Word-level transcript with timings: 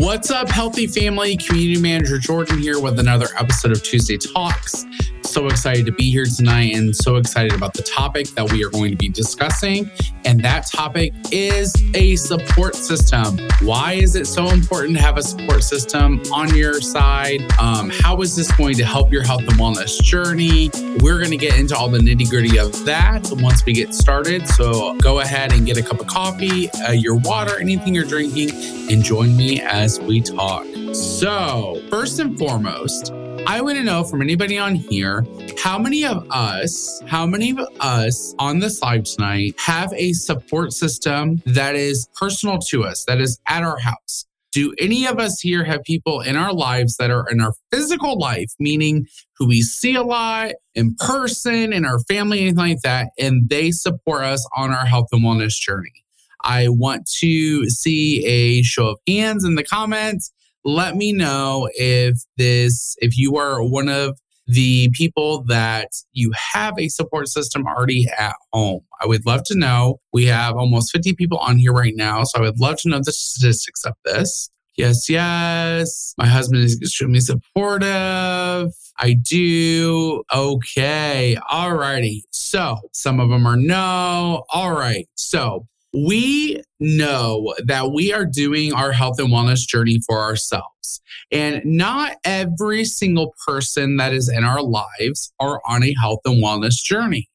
What's 0.00 0.30
up, 0.30 0.48
healthy 0.48 0.86
family? 0.86 1.36
Community 1.36 1.80
manager 1.80 2.18
Jordan 2.18 2.58
here 2.58 2.78
with 2.78 3.00
another 3.00 3.26
episode 3.36 3.72
of 3.72 3.82
Tuesday 3.82 4.16
Talks. 4.16 4.84
So 5.28 5.46
excited 5.46 5.84
to 5.84 5.92
be 5.92 6.10
here 6.10 6.24
tonight 6.24 6.74
and 6.74 6.96
so 6.96 7.16
excited 7.16 7.52
about 7.52 7.74
the 7.74 7.82
topic 7.82 8.28
that 8.28 8.50
we 8.50 8.64
are 8.64 8.70
going 8.70 8.90
to 8.90 8.96
be 8.96 9.10
discussing. 9.10 9.90
And 10.24 10.42
that 10.42 10.66
topic 10.66 11.12
is 11.30 11.74
a 11.94 12.16
support 12.16 12.74
system. 12.74 13.38
Why 13.60 13.92
is 13.92 14.16
it 14.16 14.26
so 14.26 14.48
important 14.48 14.96
to 14.96 15.02
have 15.02 15.18
a 15.18 15.22
support 15.22 15.62
system 15.64 16.22
on 16.32 16.54
your 16.56 16.80
side? 16.80 17.42
Um, 17.60 17.90
how 17.90 18.22
is 18.22 18.36
this 18.36 18.50
going 18.52 18.76
to 18.76 18.86
help 18.86 19.12
your 19.12 19.22
health 19.22 19.42
and 19.42 19.52
wellness 19.52 20.02
journey? 20.02 20.70
We're 21.00 21.18
going 21.18 21.30
to 21.30 21.36
get 21.36 21.58
into 21.58 21.76
all 21.76 21.90
the 21.90 21.98
nitty 21.98 22.30
gritty 22.30 22.58
of 22.58 22.86
that 22.86 23.28
once 23.32 23.66
we 23.66 23.74
get 23.74 23.92
started. 23.92 24.48
So 24.48 24.96
go 24.96 25.20
ahead 25.20 25.52
and 25.52 25.66
get 25.66 25.76
a 25.76 25.82
cup 25.82 26.00
of 26.00 26.06
coffee, 26.06 26.70
uh, 26.70 26.92
your 26.92 27.16
water, 27.16 27.60
anything 27.60 27.94
you're 27.94 28.06
drinking, 28.06 28.50
and 28.90 29.04
join 29.04 29.36
me 29.36 29.60
as 29.60 30.00
we 30.00 30.22
talk. 30.22 30.64
So, 30.94 31.82
first 31.90 32.18
and 32.18 32.38
foremost, 32.38 33.12
I 33.50 33.62
want 33.62 33.78
to 33.78 33.82
know 33.82 34.04
from 34.04 34.20
anybody 34.20 34.58
on 34.58 34.74
here 34.74 35.24
how 35.56 35.78
many 35.78 36.04
of 36.04 36.26
us, 36.28 37.02
how 37.06 37.24
many 37.24 37.52
of 37.52 37.66
us 37.80 38.34
on 38.38 38.58
this 38.58 38.82
live 38.82 39.04
tonight 39.04 39.54
have 39.56 39.90
a 39.94 40.12
support 40.12 40.74
system 40.74 41.40
that 41.46 41.74
is 41.74 42.10
personal 42.14 42.58
to 42.68 42.84
us, 42.84 43.06
that 43.06 43.22
is 43.22 43.40
at 43.46 43.62
our 43.62 43.78
house? 43.78 44.26
Do 44.52 44.74
any 44.78 45.06
of 45.06 45.18
us 45.18 45.40
here 45.40 45.64
have 45.64 45.82
people 45.84 46.20
in 46.20 46.36
our 46.36 46.52
lives 46.52 46.98
that 46.98 47.10
are 47.10 47.26
in 47.30 47.40
our 47.40 47.54
physical 47.72 48.18
life, 48.18 48.52
meaning 48.58 49.06
who 49.38 49.48
we 49.48 49.62
see 49.62 49.94
a 49.94 50.02
lot 50.02 50.52
in 50.74 50.94
person, 50.96 51.72
in 51.72 51.86
our 51.86 52.00
family, 52.00 52.40
anything 52.40 52.58
like 52.58 52.82
that, 52.82 53.12
and 53.18 53.48
they 53.48 53.70
support 53.70 54.24
us 54.24 54.46
on 54.58 54.74
our 54.74 54.84
health 54.84 55.08
and 55.10 55.24
wellness 55.24 55.58
journey? 55.58 56.04
I 56.44 56.68
want 56.68 57.08
to 57.20 57.70
see 57.70 58.26
a 58.26 58.62
show 58.62 58.88
of 58.88 58.98
hands 59.08 59.42
in 59.42 59.54
the 59.54 59.64
comments 59.64 60.32
let 60.64 60.96
me 60.96 61.12
know 61.12 61.68
if 61.74 62.16
this, 62.36 62.96
if 62.98 63.16
you 63.16 63.36
are 63.36 63.62
one 63.62 63.88
of 63.88 64.18
the 64.48 64.90
people 64.94 65.44
that 65.44 65.90
you 66.12 66.32
have 66.54 66.74
a 66.78 66.88
support 66.88 67.28
system 67.28 67.66
already 67.66 68.06
at 68.18 68.34
home. 68.52 68.80
I 69.00 69.06
would 69.06 69.26
love 69.26 69.44
to 69.44 69.56
know. 69.56 70.00
We 70.12 70.24
have 70.26 70.56
almost 70.56 70.90
50 70.90 71.14
people 71.14 71.38
on 71.38 71.58
here 71.58 71.72
right 71.72 71.94
now. 71.94 72.24
So 72.24 72.38
I 72.38 72.42
would 72.42 72.58
love 72.58 72.78
to 72.78 72.88
know 72.88 72.98
the 72.98 73.12
statistics 73.12 73.84
of 73.84 73.92
this. 74.04 74.50
Yes, 74.76 75.08
yes. 75.08 76.14
My 76.16 76.26
husband 76.26 76.62
is 76.62 76.78
extremely 76.80 77.20
supportive. 77.20 78.72
I 78.98 79.12
do. 79.12 80.22
Okay. 80.34 81.36
All 81.48 81.74
righty. 81.74 82.24
So 82.30 82.76
some 82.92 83.20
of 83.20 83.28
them 83.28 83.46
are 83.46 83.56
no. 83.56 84.44
All 84.52 84.72
right. 84.72 85.06
So 85.14 85.66
we 85.92 86.62
know 86.80 87.54
that 87.64 87.92
we 87.92 88.12
are 88.12 88.24
doing 88.24 88.72
our 88.72 88.92
health 88.92 89.18
and 89.18 89.28
wellness 89.28 89.66
journey 89.66 90.00
for 90.06 90.18
ourselves. 90.18 91.00
And 91.30 91.62
not 91.64 92.16
every 92.24 92.84
single 92.84 93.34
person 93.46 93.96
that 93.96 94.12
is 94.12 94.28
in 94.28 94.44
our 94.44 94.62
lives 94.62 95.32
are 95.40 95.60
on 95.66 95.82
a 95.82 95.94
health 96.00 96.20
and 96.24 96.42
wellness 96.42 96.82
journey. 96.82 97.28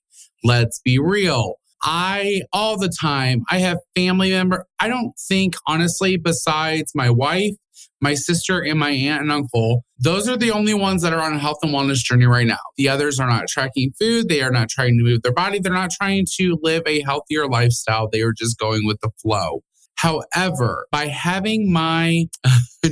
Let's 0.44 0.80
be 0.84 1.00
real. 1.00 1.56
I 1.84 2.44
all 2.54 2.78
the 2.78 2.94
time 3.02 3.44
I 3.50 3.59
have 3.59 3.78
family 3.96 4.31
member. 4.31 4.66
I 4.80 4.88
don't 4.88 5.14
think 5.20 5.56
honestly 5.68 6.16
besides 6.18 6.94
my 6.96 7.09
wife 7.09 7.56
my 8.02 8.13
sister, 8.13 8.61
and 8.61 8.79
my 8.79 8.91
aunt 8.91 9.21
and 9.21 9.31
uncle. 9.31 9.83
Those 9.99 10.27
are 10.27 10.38
the 10.38 10.52
only 10.52 10.73
ones 10.73 11.02
that 11.02 11.13
are 11.13 11.21
on 11.21 11.33
a 11.33 11.39
health 11.39 11.57
and 11.63 11.73
wellness 11.73 12.03
journey 12.03 12.25
right 12.25 12.47
now. 12.47 12.57
The 12.77 12.89
others 12.89 13.19
are 13.19 13.29
not 13.29 13.47
tracking 13.47 13.91
food. 13.99 14.29
They 14.29 14.41
are 14.41 14.52
not 14.52 14.69
trying 14.69 14.97
to 14.97 15.03
move 15.03 15.21
their 15.21 15.33
body. 15.33 15.59
They're 15.59 15.73
not 15.73 15.91
trying 15.91 16.25
to 16.38 16.59
live 16.61 16.83
a 16.85 17.01
healthier 17.01 17.47
lifestyle. 17.47 18.09
They 18.09 18.21
are 18.21 18.33
just 18.33 18.59
going 18.59 18.85
with 18.85 18.99
the 19.01 19.11
flow. 19.21 19.63
However, 19.95 20.88
by 20.91 21.07
having 21.07 21.71
my 21.71 22.25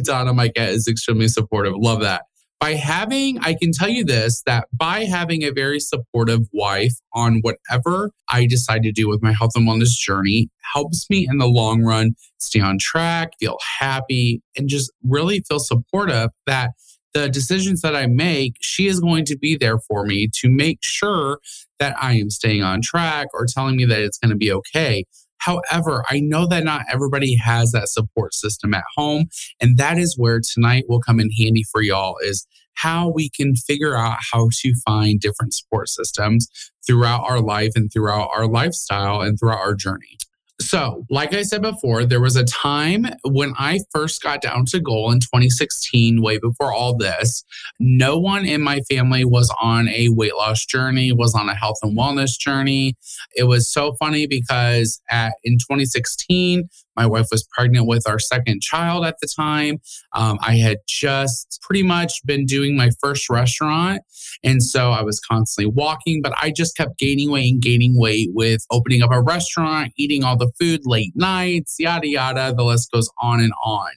Donna, 0.04 0.34
my 0.34 0.50
cat 0.50 0.70
is 0.70 0.88
extremely 0.88 1.28
supportive. 1.28 1.74
Love 1.76 2.02
that 2.02 2.24
by 2.62 2.76
having, 2.76 3.40
I 3.40 3.56
can 3.60 3.72
tell 3.74 3.90
you 3.90 4.06
this 4.06 4.44
that 4.46 4.68
by 4.72 5.06
having 5.06 5.44
a 5.44 5.50
very 5.50 5.80
supportive 5.80 6.42
wife 6.54 6.94
on 7.12 7.40
whatever 7.42 8.12
I 8.30 8.46
decide 8.46 8.84
to 8.84 8.92
do 8.92 9.10
with 9.10 9.24
my 9.24 9.34
health 9.34 9.54
and 9.56 9.68
wellness 9.68 9.98
journey 9.98 10.50
helps 10.74 11.10
me 11.10 11.28
in 11.28 11.40
the 11.40 11.48
long 11.48 11.82
run 11.82 12.12
stay 12.38 12.60
on 12.60 12.78
track, 12.80 13.32
feel 13.40 13.58
happy, 13.80 14.44
and 14.56 14.70
just 14.70 14.92
really 15.04 15.44
feel 15.50 15.60
supportive 15.60 16.30
that 16.46 16.72
the 17.16 17.28
decisions 17.28 17.82
that 17.82 17.96
I 17.96 18.06
make, 18.06 18.54
she 18.62 18.88
is 18.88 19.00
going 19.00 19.26
to 19.26 19.38
be 19.38 19.58
there 19.58 19.80
for 19.80 20.06
me 20.06 20.30
to 20.36 20.50
make 20.50 20.80
sure 20.82 21.40
that 21.80 21.96
I 22.02 22.14
am 22.14 22.30
staying 22.30 22.62
on 22.62 22.82
track 22.84 23.28
or 23.34 23.48
telling 23.48 23.76
me 23.76 23.86
that 23.86 24.00
it's 24.00 24.20
going 24.20 24.30
to 24.30 24.38
be 24.38 24.52
okay. 24.52 25.06
However, 25.42 26.04
I 26.08 26.20
know 26.20 26.48
that 26.48 26.64
not 26.64 26.86
everybody 26.92 27.36
has 27.36 27.72
that 27.72 27.90
support 27.90 28.34
system 28.34 28.74
at 28.74 28.84
home. 28.96 29.26
And 29.60 29.78
that 29.78 29.98
is 29.98 30.16
where 30.18 30.40
tonight 30.40 30.86
will 30.88 31.02
come 31.02 31.20
in 31.20 31.30
handy 31.32 31.64
for 31.72 31.82
y'all 31.82 32.18
is 32.22 32.48
how 32.76 33.10
we 33.10 33.30
can 33.30 33.56
figure 33.56 33.96
out 33.96 34.18
how 34.32 34.50
to 34.62 34.74
find 34.86 35.20
different 35.20 35.54
support 35.54 35.90
systems 35.90 36.48
throughout 36.86 37.24
our 37.24 37.42
life 37.42 37.72
and 37.76 37.92
throughout 37.92 38.30
our 38.34 38.48
lifestyle 38.48 39.22
and 39.22 39.38
throughout 39.40 39.60
our 39.60 39.76
journey. 39.76 40.18
So, 40.62 41.06
like 41.10 41.34
I 41.34 41.42
said 41.42 41.64
before, 41.64 42.06
there 42.06 42.22
was 42.22 42.36
a 42.36 42.44
time 42.44 43.08
when 43.24 43.54
I 43.58 43.80
first 43.92 44.22
got 44.22 44.42
down 44.42 44.66
to 44.68 44.80
goal 44.80 45.12
in 45.12 45.20
2016, 45.20 46.22
way 46.22 46.38
before 46.38 46.72
all 46.72 46.96
this. 46.96 47.44
No 47.80 48.20
one 48.20 48.46
in 48.46 48.62
my 48.62 48.82
family 48.82 49.26
was 49.26 49.52
on 49.60 49.90
a 49.90 50.10
weight 50.10 50.36
loss 50.36 50.66
journey, 50.66 51.12
was 51.12 51.34
on 51.34 51.50
a 51.50 51.56
health 51.56 51.78
and 51.82 51.98
wellness 51.98 52.38
journey. 52.38 52.96
It 53.36 53.46
was 53.46 53.68
so 53.68 53.94
funny 53.94 54.28
because 54.28 55.02
at 55.10 55.34
in 55.44 55.54
2016, 55.58 56.70
my 56.96 57.06
wife 57.06 57.28
was 57.32 57.48
pregnant 57.52 57.88
with 57.88 58.08
our 58.08 58.20
second 58.20 58.62
child 58.62 59.06
at 59.06 59.16
the 59.22 59.28
time. 59.28 59.82
Um, 60.14 60.38
I 60.42 60.56
had 60.56 60.80
just 60.88 61.60
pretty 61.62 61.84
much 61.84 62.26
been 62.26 62.46
doing 62.46 62.76
my 62.76 62.90
first 63.00 63.30
restaurant. 63.30 64.02
And 64.44 64.64
so 64.64 64.92
I 64.92 65.02
was 65.04 65.20
constantly 65.20 65.72
walking, 65.72 66.22
but 66.22 66.34
I 66.42 66.52
just 66.52 66.76
kept 66.76 66.98
gaining 66.98 67.32
weight 67.32 67.52
and 67.52 67.62
gaining 67.62 67.98
weight 67.98 68.30
with 68.34 68.66
opening 68.72 69.02
up 69.02 69.12
a 69.12 69.22
restaurant, 69.22 69.94
eating 69.98 70.24
all 70.24 70.38
the 70.38 70.52
food 70.60 70.82
late 70.86 71.14
nights, 71.16 71.76
yada, 71.80 72.08
yada. 72.08 72.54
The 72.56 72.64
list 72.64 72.92
goes 72.92 73.10
on 73.22 73.40
and 73.40 73.54
on. 73.64 73.92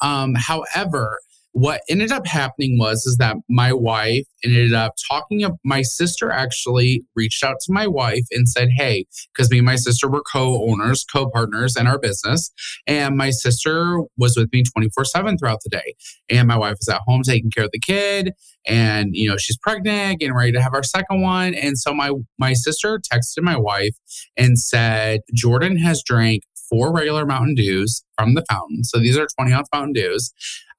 Um, 0.00 0.34
however, 0.34 1.20
what 1.52 1.82
ended 1.88 2.10
up 2.10 2.26
happening 2.26 2.78
was 2.78 3.04
is 3.06 3.16
that 3.18 3.36
my 3.48 3.72
wife 3.72 4.24
ended 4.44 4.72
up 4.72 4.94
talking 5.10 5.44
of 5.44 5.52
my 5.64 5.82
sister 5.82 6.30
actually 6.30 7.04
reached 7.14 7.44
out 7.44 7.56
to 7.60 7.72
my 7.72 7.86
wife 7.86 8.24
and 8.30 8.48
said 8.48 8.68
hey 8.76 9.04
because 9.32 9.50
me 9.50 9.58
and 9.58 9.66
my 9.66 9.76
sister 9.76 10.08
were 10.08 10.22
co-owners 10.32 11.04
co-partners 11.12 11.76
in 11.76 11.86
our 11.86 11.98
business 11.98 12.50
and 12.86 13.16
my 13.16 13.30
sister 13.30 14.00
was 14.16 14.36
with 14.36 14.50
me 14.52 14.62
24 14.62 15.04
7 15.04 15.38
throughout 15.38 15.60
the 15.62 15.70
day 15.70 15.94
and 16.30 16.48
my 16.48 16.56
wife 16.56 16.76
was 16.80 16.88
at 16.88 17.02
home 17.06 17.22
taking 17.22 17.50
care 17.50 17.64
of 17.64 17.70
the 17.72 17.78
kid 17.78 18.32
and 18.66 19.10
you 19.12 19.28
know 19.28 19.36
she's 19.36 19.58
pregnant 19.58 20.20
getting 20.20 20.34
ready 20.34 20.52
to 20.52 20.62
have 20.62 20.74
our 20.74 20.82
second 20.82 21.20
one 21.20 21.54
and 21.54 21.78
so 21.78 21.92
my 21.92 22.12
my 22.38 22.52
sister 22.52 22.98
texted 23.12 23.42
my 23.42 23.56
wife 23.56 23.96
and 24.36 24.58
said 24.58 25.20
jordan 25.34 25.76
has 25.76 26.02
drank 26.02 26.42
four 26.72 26.92
regular 26.92 27.26
mountain 27.26 27.54
dews 27.54 28.02
from 28.16 28.34
the 28.34 28.44
fountain 28.50 28.82
so 28.82 28.98
these 28.98 29.18
are 29.18 29.26
20 29.38 29.52
ounce 29.52 29.68
mountain 29.72 29.92
dews 29.92 30.32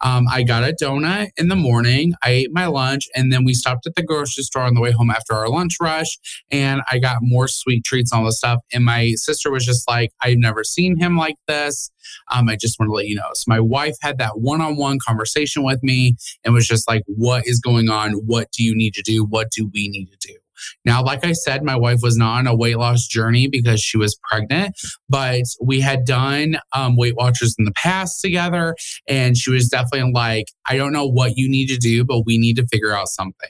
um, 0.03 0.27
I 0.29 0.43
got 0.43 0.63
a 0.63 0.75
donut 0.79 1.29
in 1.37 1.47
the 1.47 1.55
morning. 1.55 2.13
I 2.23 2.31
ate 2.31 2.49
my 2.51 2.65
lunch, 2.65 3.07
and 3.15 3.31
then 3.31 3.45
we 3.45 3.53
stopped 3.53 3.87
at 3.87 3.95
the 3.95 4.03
grocery 4.03 4.43
store 4.43 4.63
on 4.63 4.73
the 4.73 4.81
way 4.81 4.91
home 4.91 5.09
after 5.09 5.33
our 5.33 5.47
lunch 5.47 5.77
rush. 5.81 6.19
And 6.51 6.81
I 6.91 6.99
got 6.99 7.19
more 7.21 7.47
sweet 7.47 7.85
treats 7.85 8.11
and 8.11 8.19
all 8.19 8.25
this 8.25 8.37
stuff. 8.37 8.59
And 8.73 8.83
my 8.83 9.13
sister 9.15 9.49
was 9.49 9.65
just 9.65 9.87
like, 9.87 10.11
I've 10.21 10.37
never 10.37 10.65
seen 10.65 10.97
him 10.97 11.17
like 11.17 11.35
this. 11.47 11.89
Um, 12.31 12.49
I 12.49 12.57
just 12.57 12.77
want 12.79 12.89
to 12.89 12.93
let 12.93 13.07
you 13.07 13.15
know. 13.15 13.29
So 13.33 13.45
my 13.47 13.61
wife 13.61 13.95
had 14.01 14.17
that 14.17 14.39
one 14.39 14.59
on 14.59 14.75
one 14.75 14.99
conversation 14.99 15.63
with 15.63 15.81
me 15.81 16.17
and 16.43 16.53
was 16.53 16.67
just 16.67 16.87
like, 16.87 17.03
What 17.07 17.47
is 17.47 17.61
going 17.61 17.89
on? 17.89 18.11
What 18.13 18.51
do 18.51 18.63
you 18.63 18.75
need 18.75 18.93
to 18.95 19.01
do? 19.01 19.23
What 19.23 19.51
do 19.51 19.69
we 19.73 19.87
need 19.87 20.07
to 20.11 20.27
do? 20.27 20.42
Now, 20.85 21.03
like 21.03 21.25
I 21.25 21.33
said, 21.33 21.63
my 21.63 21.75
wife 21.75 21.99
was 22.01 22.17
not 22.17 22.39
on 22.39 22.47
a 22.47 22.55
weight 22.55 22.77
loss 22.77 23.07
journey 23.07 23.47
because 23.47 23.81
she 23.81 23.97
was 23.97 24.17
pregnant, 24.29 24.75
but 25.09 25.43
we 25.61 25.79
had 25.81 26.05
done 26.05 26.57
um, 26.73 26.95
Weight 26.95 27.15
Watchers 27.15 27.55
in 27.57 27.65
the 27.65 27.73
past 27.73 28.21
together. 28.21 28.75
And 29.07 29.37
she 29.37 29.51
was 29.51 29.67
definitely 29.67 30.11
like, 30.13 30.45
I 30.65 30.77
don't 30.77 30.93
know 30.93 31.07
what 31.07 31.33
you 31.35 31.49
need 31.49 31.67
to 31.67 31.77
do, 31.77 32.03
but 32.03 32.25
we 32.25 32.37
need 32.37 32.55
to 32.57 32.67
figure 32.67 32.93
out 32.93 33.07
something. 33.07 33.49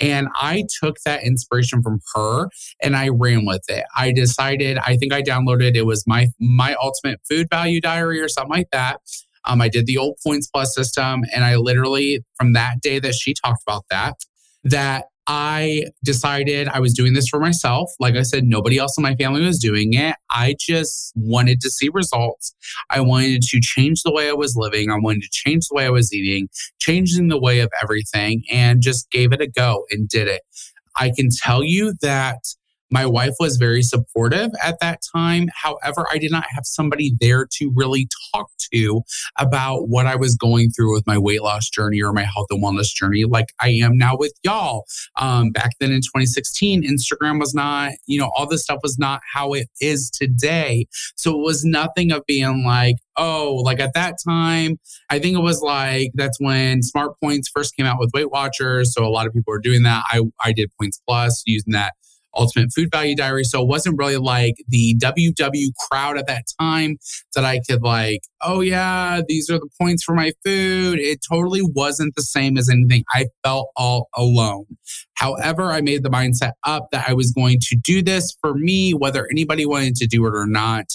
And 0.00 0.28
I 0.36 0.64
took 0.80 0.96
that 1.04 1.24
inspiration 1.24 1.82
from 1.82 2.00
her 2.14 2.48
and 2.82 2.96
I 2.96 3.08
ran 3.08 3.44
with 3.44 3.64
it. 3.68 3.84
I 3.96 4.12
decided, 4.12 4.78
I 4.78 4.96
think 4.96 5.12
I 5.12 5.22
downloaded 5.22 5.74
it 5.74 5.86
was 5.86 6.04
my 6.06 6.28
my 6.38 6.74
ultimate 6.80 7.20
food 7.28 7.48
value 7.50 7.80
diary 7.80 8.20
or 8.20 8.28
something 8.28 8.52
like 8.52 8.70
that. 8.70 9.00
Um, 9.46 9.60
I 9.60 9.68
did 9.68 9.86
the 9.86 9.98
old 9.98 10.16
points 10.24 10.46
plus 10.46 10.74
system, 10.74 11.24
and 11.34 11.44
I 11.44 11.56
literally 11.56 12.24
from 12.36 12.54
that 12.54 12.80
day 12.80 12.98
that 12.98 13.14
she 13.14 13.34
talked 13.34 13.62
about 13.66 13.84
that, 13.90 14.14
that 14.64 15.06
I 15.26 15.84
decided 16.04 16.68
I 16.68 16.80
was 16.80 16.92
doing 16.92 17.14
this 17.14 17.28
for 17.28 17.40
myself. 17.40 17.90
Like 17.98 18.14
I 18.14 18.22
said, 18.22 18.44
nobody 18.44 18.78
else 18.78 18.96
in 18.98 19.02
my 19.02 19.14
family 19.14 19.44
was 19.44 19.58
doing 19.58 19.94
it. 19.94 20.16
I 20.30 20.54
just 20.60 21.12
wanted 21.16 21.60
to 21.62 21.70
see 21.70 21.88
results. 21.92 22.54
I 22.90 23.00
wanted 23.00 23.42
to 23.42 23.60
change 23.60 24.02
the 24.02 24.12
way 24.12 24.28
I 24.28 24.34
was 24.34 24.54
living. 24.56 24.90
I 24.90 24.96
wanted 24.98 25.22
to 25.22 25.30
change 25.30 25.68
the 25.68 25.76
way 25.76 25.86
I 25.86 25.90
was 25.90 26.12
eating, 26.12 26.48
changing 26.78 27.28
the 27.28 27.40
way 27.40 27.60
of 27.60 27.70
everything, 27.82 28.42
and 28.50 28.82
just 28.82 29.10
gave 29.10 29.32
it 29.32 29.40
a 29.40 29.46
go 29.46 29.84
and 29.90 30.08
did 30.08 30.28
it. 30.28 30.42
I 30.96 31.10
can 31.16 31.28
tell 31.30 31.64
you 31.64 31.94
that 32.02 32.38
My 32.90 33.06
wife 33.06 33.34
was 33.40 33.56
very 33.56 33.82
supportive 33.82 34.50
at 34.62 34.78
that 34.80 35.00
time. 35.14 35.48
However, 35.54 36.06
I 36.10 36.18
did 36.18 36.30
not 36.30 36.44
have 36.50 36.64
somebody 36.64 37.14
there 37.20 37.46
to 37.58 37.72
really 37.74 38.08
talk 38.32 38.50
to 38.72 39.02
about 39.38 39.88
what 39.88 40.06
I 40.06 40.16
was 40.16 40.36
going 40.36 40.70
through 40.70 40.94
with 40.94 41.06
my 41.06 41.18
weight 41.18 41.42
loss 41.42 41.68
journey 41.68 42.02
or 42.02 42.12
my 42.12 42.24
health 42.24 42.46
and 42.50 42.62
wellness 42.62 42.94
journey, 42.94 43.24
like 43.24 43.52
I 43.60 43.70
am 43.70 43.96
now 43.96 44.16
with 44.16 44.32
y'all. 44.42 44.84
Um, 45.18 45.50
back 45.50 45.72
then 45.80 45.90
in 45.90 46.00
2016, 46.00 46.82
Instagram 46.82 47.40
was 47.40 47.54
not, 47.54 47.92
you 48.06 48.18
know, 48.18 48.30
all 48.36 48.46
this 48.46 48.62
stuff 48.62 48.80
was 48.82 48.98
not 48.98 49.20
how 49.32 49.52
it 49.52 49.68
is 49.80 50.10
today. 50.10 50.86
So 51.16 51.32
it 51.32 51.42
was 51.42 51.64
nothing 51.64 52.12
of 52.12 52.24
being 52.26 52.64
like, 52.64 52.96
oh, 53.16 53.60
like 53.64 53.80
at 53.80 53.94
that 53.94 54.16
time, 54.26 54.78
I 55.10 55.18
think 55.18 55.36
it 55.36 55.42
was 55.42 55.60
like 55.62 56.10
that's 56.14 56.38
when 56.40 56.82
Smart 56.82 57.18
Points 57.20 57.48
first 57.48 57.76
came 57.76 57.86
out 57.86 57.98
with 57.98 58.10
Weight 58.14 58.30
Watchers. 58.30 58.92
So 58.94 59.04
a 59.04 59.08
lot 59.08 59.26
of 59.26 59.32
people 59.32 59.52
were 59.52 59.60
doing 59.60 59.82
that. 59.82 60.04
I, 60.08 60.22
I 60.42 60.52
did 60.52 60.70
Points 60.80 61.00
Plus 61.06 61.42
using 61.46 61.72
that 61.72 61.94
Ultimate 62.36 62.70
Food 62.72 62.88
Value 62.90 63.16
Diary. 63.16 63.44
So 63.44 63.62
it 63.62 63.68
wasn't 63.68 63.98
really 63.98 64.16
like 64.16 64.54
the 64.68 64.96
WW 64.96 65.68
crowd 65.90 66.18
at 66.18 66.26
that 66.26 66.44
time 66.60 66.96
that 67.34 67.44
I 67.44 67.60
could 67.68 67.82
like, 67.82 68.20
oh 68.40 68.60
yeah, 68.60 69.20
these 69.26 69.50
are 69.50 69.58
the 69.58 69.68
points 69.80 70.04
for 70.04 70.14
my 70.14 70.32
food. 70.44 70.98
It 70.98 71.20
totally 71.28 71.62
wasn't 71.62 72.14
the 72.14 72.22
same 72.22 72.56
as 72.56 72.68
anything. 72.68 73.04
I 73.12 73.26
felt 73.44 73.68
all 73.76 74.08
alone. 74.14 74.66
However, 75.14 75.70
I 75.70 75.80
made 75.80 76.02
the 76.02 76.10
mindset 76.10 76.52
up 76.64 76.88
that 76.92 77.08
I 77.08 77.14
was 77.14 77.32
going 77.32 77.58
to 77.60 77.76
do 77.76 78.02
this 78.02 78.36
for 78.40 78.54
me, 78.54 78.92
whether 78.92 79.28
anybody 79.30 79.64
wanted 79.64 79.96
to 79.96 80.06
do 80.06 80.26
it 80.26 80.34
or 80.34 80.46
not. 80.46 80.86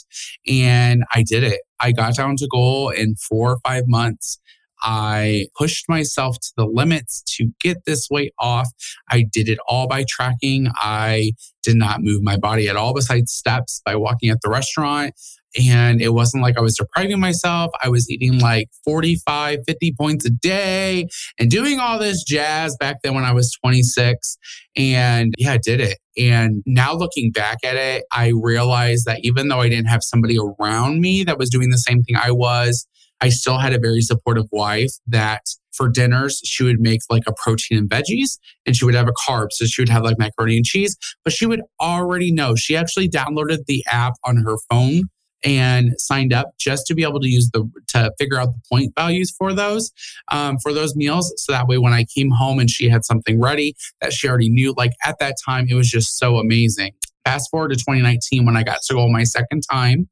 And 0.47 1.03
I 1.13 1.23
did 1.23 1.43
it. 1.43 1.61
I 1.79 1.91
got 1.91 2.15
down 2.15 2.35
to 2.37 2.47
goal 2.47 2.89
in 2.89 3.15
four 3.15 3.51
or 3.51 3.59
five 3.65 3.83
months. 3.87 4.39
I 4.81 5.47
pushed 5.57 5.89
myself 5.89 6.39
to 6.39 6.51
the 6.57 6.65
limits 6.65 7.21
to 7.37 7.51
get 7.59 7.85
this 7.85 8.07
weight 8.09 8.33
off. 8.39 8.69
I 9.09 9.23
did 9.23 9.49
it 9.49 9.59
all 9.67 9.87
by 9.87 10.05
tracking. 10.07 10.67
I 10.75 11.33
did 11.63 11.75
not 11.75 12.01
move 12.01 12.21
my 12.21 12.37
body 12.37 12.69
at 12.69 12.75
all 12.75 12.93
besides 12.93 13.31
steps 13.31 13.81
by 13.85 13.95
walking 13.95 14.29
at 14.29 14.41
the 14.41 14.49
restaurant. 14.49 15.13
And 15.59 15.99
it 15.99 16.09
wasn't 16.09 16.43
like 16.43 16.57
I 16.57 16.61
was 16.61 16.75
depriving 16.75 17.19
myself. 17.19 17.71
I 17.83 17.89
was 17.89 18.09
eating 18.09 18.39
like 18.39 18.69
45, 18.85 19.59
50 19.65 19.93
points 19.93 20.25
a 20.25 20.29
day 20.29 21.07
and 21.39 21.49
doing 21.49 21.79
all 21.79 21.97
this 21.97 22.23
jazz 22.23 22.77
back 22.79 23.01
then 23.01 23.15
when 23.15 23.23
I 23.23 23.33
was 23.33 23.51
26. 23.63 24.37
And 24.77 25.33
yeah, 25.37 25.53
I 25.53 25.57
did 25.57 25.81
it. 25.81 25.97
And 26.17 26.61
now 26.65 26.93
looking 26.93 27.31
back 27.31 27.57
at 27.63 27.75
it, 27.75 28.03
I 28.11 28.31
realized 28.35 29.05
that 29.05 29.21
even 29.23 29.47
though 29.47 29.61
I 29.61 29.69
didn't 29.69 29.87
have 29.87 30.03
somebody 30.03 30.37
around 30.37 31.01
me 31.01 31.23
that 31.23 31.39
was 31.39 31.49
doing 31.49 31.71
the 31.71 31.77
same 31.77 32.03
thing 32.03 32.15
I 32.15 32.31
was, 32.31 32.85
I 33.21 33.29
still 33.29 33.57
had 33.57 33.73
a 33.73 33.79
very 33.79 34.01
supportive 34.01 34.45
wife 34.51 34.91
that 35.07 35.41
for 35.71 35.87
dinners, 35.87 36.41
she 36.43 36.63
would 36.63 36.79
make 36.79 37.01
like 37.09 37.23
a 37.27 37.33
protein 37.33 37.77
and 37.77 37.89
veggies 37.89 38.37
and 38.65 38.75
she 38.75 38.85
would 38.85 38.95
have 38.95 39.07
a 39.07 39.13
carb. 39.13 39.51
So 39.51 39.65
she 39.65 39.81
would 39.81 39.89
have 39.89 40.03
like 40.03 40.17
macaroni 40.17 40.57
and 40.57 40.65
cheese, 40.65 40.97
but 41.23 41.33
she 41.33 41.45
would 41.45 41.61
already 41.81 42.31
know. 42.31 42.55
She 42.55 42.75
actually 42.75 43.09
downloaded 43.09 43.65
the 43.65 43.83
app 43.89 44.13
on 44.25 44.37
her 44.37 44.57
phone 44.69 45.03
and 45.43 45.93
signed 45.97 46.33
up 46.33 46.51
just 46.59 46.85
to 46.87 46.93
be 46.93 47.03
able 47.03 47.19
to 47.19 47.29
use 47.29 47.49
the 47.53 47.69
to 47.87 48.11
figure 48.19 48.37
out 48.37 48.47
the 48.47 48.61
point 48.69 48.93
values 48.97 49.33
for 49.37 49.53
those 49.53 49.91
um, 50.29 50.57
for 50.61 50.73
those 50.73 50.95
meals 50.95 51.33
so 51.37 51.51
that 51.51 51.67
way 51.67 51.77
when 51.77 51.93
i 51.93 52.05
came 52.13 52.29
home 52.29 52.59
and 52.59 52.69
she 52.69 52.89
had 52.89 53.05
something 53.05 53.39
ready 53.39 53.73
that 54.01 54.11
she 54.11 54.27
already 54.27 54.49
knew 54.49 54.73
like 54.75 54.91
at 55.05 55.17
that 55.19 55.35
time 55.45 55.65
it 55.69 55.75
was 55.75 55.89
just 55.89 56.17
so 56.17 56.37
amazing 56.37 56.91
Fast 57.29 57.51
forward 57.51 57.69
to 57.69 57.75
2019 57.75 58.43
when 58.43 58.57
I 58.57 58.63
got 58.63 58.81
to 58.87 58.95
go 58.95 59.07
my 59.07 59.23
second 59.23 59.61
time, 59.71 60.09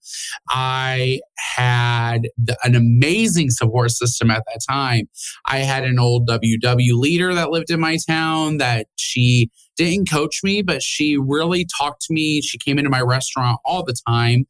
I 0.49 1.19
had 1.55 2.27
the, 2.37 2.55
an 2.63 2.75
amazing 2.75 3.49
support 3.49 3.89
system 3.89 4.29
at 4.29 4.43
that 4.45 4.59
time. 4.69 5.09
I 5.47 5.59
had 5.59 5.83
an 5.83 5.97
old 5.97 6.29
WW 6.29 6.93
leader 6.93 7.33
that 7.33 7.49
lived 7.49 7.71
in 7.71 7.79
my 7.79 7.97
town 8.07 8.57
that 8.57 8.85
she 8.97 9.49
didn't 9.77 10.11
coach 10.11 10.41
me, 10.43 10.61
but 10.61 10.83
she 10.83 11.17
really 11.17 11.65
talked 11.79 12.03
to 12.03 12.13
me. 12.13 12.39
She 12.43 12.59
came 12.59 12.77
into 12.77 12.91
my 12.91 13.01
restaurant 13.01 13.59
all 13.65 13.81
the 13.81 13.95
time. 14.07 14.45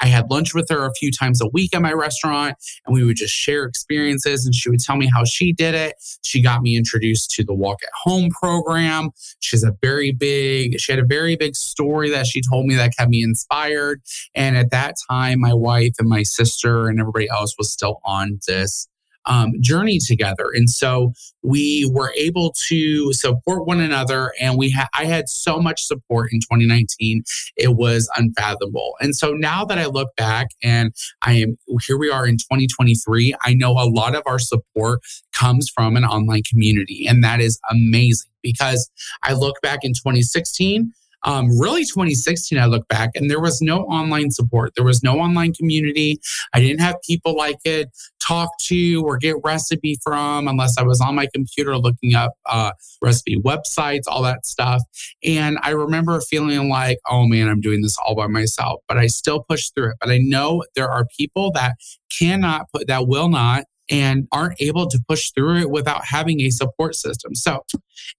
I 0.00 0.06
had 0.06 0.30
lunch 0.30 0.54
with 0.54 0.68
her 0.70 0.86
a 0.86 0.94
few 0.94 1.10
times 1.10 1.40
a 1.40 1.48
week 1.52 1.74
at 1.74 1.82
my 1.82 1.92
restaurant 1.92 2.56
and 2.86 2.94
we 2.94 3.04
would 3.04 3.16
just 3.16 3.34
share 3.34 3.64
experiences 3.64 4.44
and 4.44 4.54
she 4.54 4.70
would 4.70 4.80
tell 4.80 4.96
me 4.96 5.10
how 5.12 5.24
she 5.24 5.52
did 5.52 5.74
it. 5.74 5.94
She 6.22 6.42
got 6.42 6.62
me 6.62 6.76
introduced 6.76 7.30
to 7.32 7.44
the 7.44 7.54
Walk 7.54 7.82
at 7.82 7.90
Home 8.04 8.30
program. 8.30 9.10
She's 9.40 9.62
a 9.62 9.76
very 9.82 10.12
big, 10.12 10.80
she 10.80 10.92
had 10.92 10.98
a 10.98 11.06
very 11.06 11.36
big 11.36 11.56
story 11.56 12.10
that 12.10 12.26
she 12.26 12.40
told 12.40 12.66
me 12.66 12.74
that 12.76 12.96
kept 12.96 13.10
me 13.10 13.22
inspired. 13.22 14.00
And 14.34 14.56
at 14.56 14.70
that 14.70 14.94
time, 15.10 15.40
my 15.40 15.54
wife 15.54 15.94
and 15.98 16.08
my 16.08 16.22
sister 16.22 16.88
and 16.88 17.00
everybody 17.00 17.28
else 17.28 17.54
was 17.58 17.72
still 17.72 18.00
on 18.04 18.40
this 18.46 18.88
um, 19.30 19.52
journey 19.60 19.98
together. 20.04 20.50
And 20.52 20.68
so 20.68 21.12
we 21.42 21.88
were 21.94 22.12
able 22.18 22.52
to 22.68 23.12
support 23.12 23.66
one 23.66 23.80
another. 23.80 24.32
And 24.40 24.58
we 24.58 24.70
had, 24.70 24.88
I 24.92 25.04
had 25.04 25.28
so 25.28 25.60
much 25.60 25.82
support 25.84 26.30
in 26.32 26.40
2019. 26.40 27.22
It 27.56 27.76
was 27.76 28.10
unfathomable. 28.16 28.96
And 29.00 29.14
so 29.14 29.30
now 29.30 29.64
that 29.64 29.78
I 29.78 29.86
look 29.86 30.14
back 30.16 30.48
and 30.62 30.92
I 31.22 31.34
am, 31.34 31.56
here 31.86 31.96
we 31.96 32.10
are 32.10 32.26
in 32.26 32.36
2023, 32.38 33.34
I 33.42 33.54
know 33.54 33.72
a 33.72 33.88
lot 33.88 34.16
of 34.16 34.24
our 34.26 34.40
support 34.40 35.00
comes 35.32 35.70
from 35.72 35.96
an 35.96 36.04
online 36.04 36.42
community. 36.50 37.06
And 37.08 37.22
that 37.22 37.40
is 37.40 37.60
amazing 37.70 38.30
because 38.42 38.90
I 39.22 39.34
look 39.34 39.60
back 39.62 39.80
in 39.82 39.92
2016, 39.92 40.92
um, 41.24 41.46
really 41.58 41.84
2016 41.84 42.58
i 42.58 42.66
look 42.66 42.86
back 42.88 43.10
and 43.14 43.30
there 43.30 43.40
was 43.40 43.60
no 43.60 43.80
online 43.84 44.30
support. 44.30 44.72
There 44.74 44.84
was 44.84 45.02
no 45.02 45.18
online 45.18 45.52
community. 45.52 46.20
I 46.54 46.60
didn't 46.60 46.80
have 46.80 46.96
people 47.06 47.36
like 47.36 47.58
it 47.64 47.90
talk 48.20 48.50
to 48.60 49.02
or 49.04 49.16
get 49.16 49.36
recipe 49.42 49.98
from 50.02 50.46
unless 50.46 50.76
i 50.78 50.82
was 50.82 51.00
on 51.00 51.14
my 51.14 51.26
computer 51.34 51.76
looking 51.76 52.14
up 52.14 52.32
uh, 52.46 52.72
recipe 53.02 53.36
websites 53.36 54.02
all 54.06 54.22
that 54.22 54.46
stuff. 54.46 54.82
And 55.24 55.58
i 55.62 55.70
remember 55.70 56.20
feeling 56.20 56.68
like 56.68 56.98
oh 57.08 57.26
man 57.26 57.48
i'm 57.48 57.60
doing 57.60 57.82
this 57.82 57.96
all 58.06 58.14
by 58.14 58.26
myself 58.26 58.80
but 58.88 58.98
i 58.98 59.06
still 59.06 59.44
push 59.48 59.70
through 59.70 59.90
it. 59.90 59.96
But 60.00 60.10
i 60.10 60.18
know 60.18 60.62
there 60.74 60.90
are 60.90 61.06
people 61.18 61.52
that 61.52 61.76
cannot 62.16 62.66
put 62.72 62.86
that 62.88 63.06
will 63.06 63.28
not 63.28 63.64
and 63.90 64.28
aren't 64.30 64.60
able 64.60 64.86
to 64.86 65.00
push 65.08 65.32
through 65.32 65.56
it 65.58 65.70
without 65.70 66.04
having 66.04 66.40
a 66.42 66.50
support 66.50 66.94
system. 66.94 67.34
So, 67.34 67.64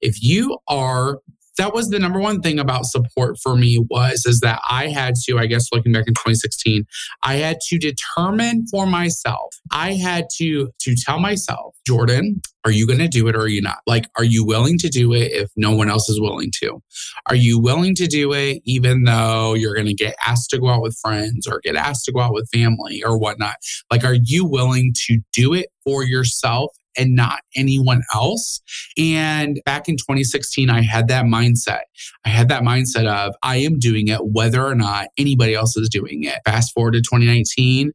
if 0.02 0.22
you 0.22 0.58
are 0.68 1.20
that 1.58 1.74
was 1.74 1.90
the 1.90 2.00
number 2.00 2.20
one 2.20 2.42
thing 2.42 2.60
about 2.60 2.86
support 2.86 3.38
for 3.42 3.56
me 3.56 3.84
was 3.90 4.26
is 4.26 4.40
that 4.40 4.62
I 4.70 4.88
had 4.88 5.16
to, 5.26 5.38
I 5.38 5.48
guess 5.48 5.68
looking 5.72 5.92
back 5.92 6.08
in 6.08 6.14
2016, 6.14 6.86
I 7.24 7.36
had 7.36 7.60
to 7.68 7.78
determine 7.78 8.66
for 8.68 8.86
myself. 8.86 9.56
I 9.72 9.94
had 9.94 10.26
to 10.38 10.70
to 10.80 10.96
tell 10.96 11.20
myself, 11.20 11.76
Jordan, 11.86 12.42
are 12.64 12.72
you 12.72 12.86
going 12.86 13.00
to 13.00 13.08
do 13.08 13.28
it 13.28 13.36
or 13.36 13.42
are 13.42 13.48
you 13.48 13.62
not? 13.62 13.80
Like, 13.88 14.06
are 14.18 14.24
you 14.24 14.46
willing 14.46 14.78
to 14.80 14.90
do 14.90 15.14
it 15.14 15.32
if 15.32 15.50
no 15.56 15.76
one 15.76 15.90
else 15.90 16.10
is 16.10 16.22
willing 16.22 16.52
to? 16.62 16.82
Are 17.28 17.36
you 17.36 17.60
willing 17.60 17.96
to 17.96 18.08
do 18.08 18.34
it 18.34 18.62
even 18.66 19.04
though 19.04 19.54
you're 19.54 19.74
going 19.74 19.88
to 19.88 19.94
get 19.94 20.16
asked 20.26 20.50
to 20.52 20.60
go 20.60 20.70
out 20.70 20.82
with 20.82 20.98
friends 21.02 21.48
or 21.48 21.60
get 21.64 21.76
asked 21.76 22.06
to 22.06 22.12
go 22.12 22.20
out 22.20 22.34
with 22.34 22.50
family 22.50 23.04
or 23.04 23.18
whatnot? 23.18 23.56
Like, 23.90 24.04
are 24.04 24.18
you 24.22 24.46
willing 24.46 24.94
to 25.08 25.20
do 25.34 25.54
it 25.54 25.68
for 25.84 26.04
yourself 26.04 26.72
and 26.98 27.16
not 27.16 27.42
anyone 27.56 28.02
else. 28.14 28.62
And 28.98 29.62
back 29.66 29.88
in 29.88 29.96
2016, 29.96 30.70
I 30.70 30.82
had 30.82 31.08
that 31.08 31.26
mindset. 31.26 31.82
I 32.26 32.30
had 32.30 32.50
that 32.50 32.64
mindset 32.64 33.08
of 33.08 33.36
I 33.44 33.58
am 33.58 33.80
doing 33.80 34.08
it 34.08 34.20
whether 34.24 34.66
or 34.66 34.76
not 34.76 35.08
anybody 35.18 35.56
else 35.56 35.76
is 35.78 35.90
doing 35.90 36.24
it. 36.24 36.40
Fast 36.46 36.74
forward 36.74 36.94
to 36.94 37.00
2019. 37.00 37.92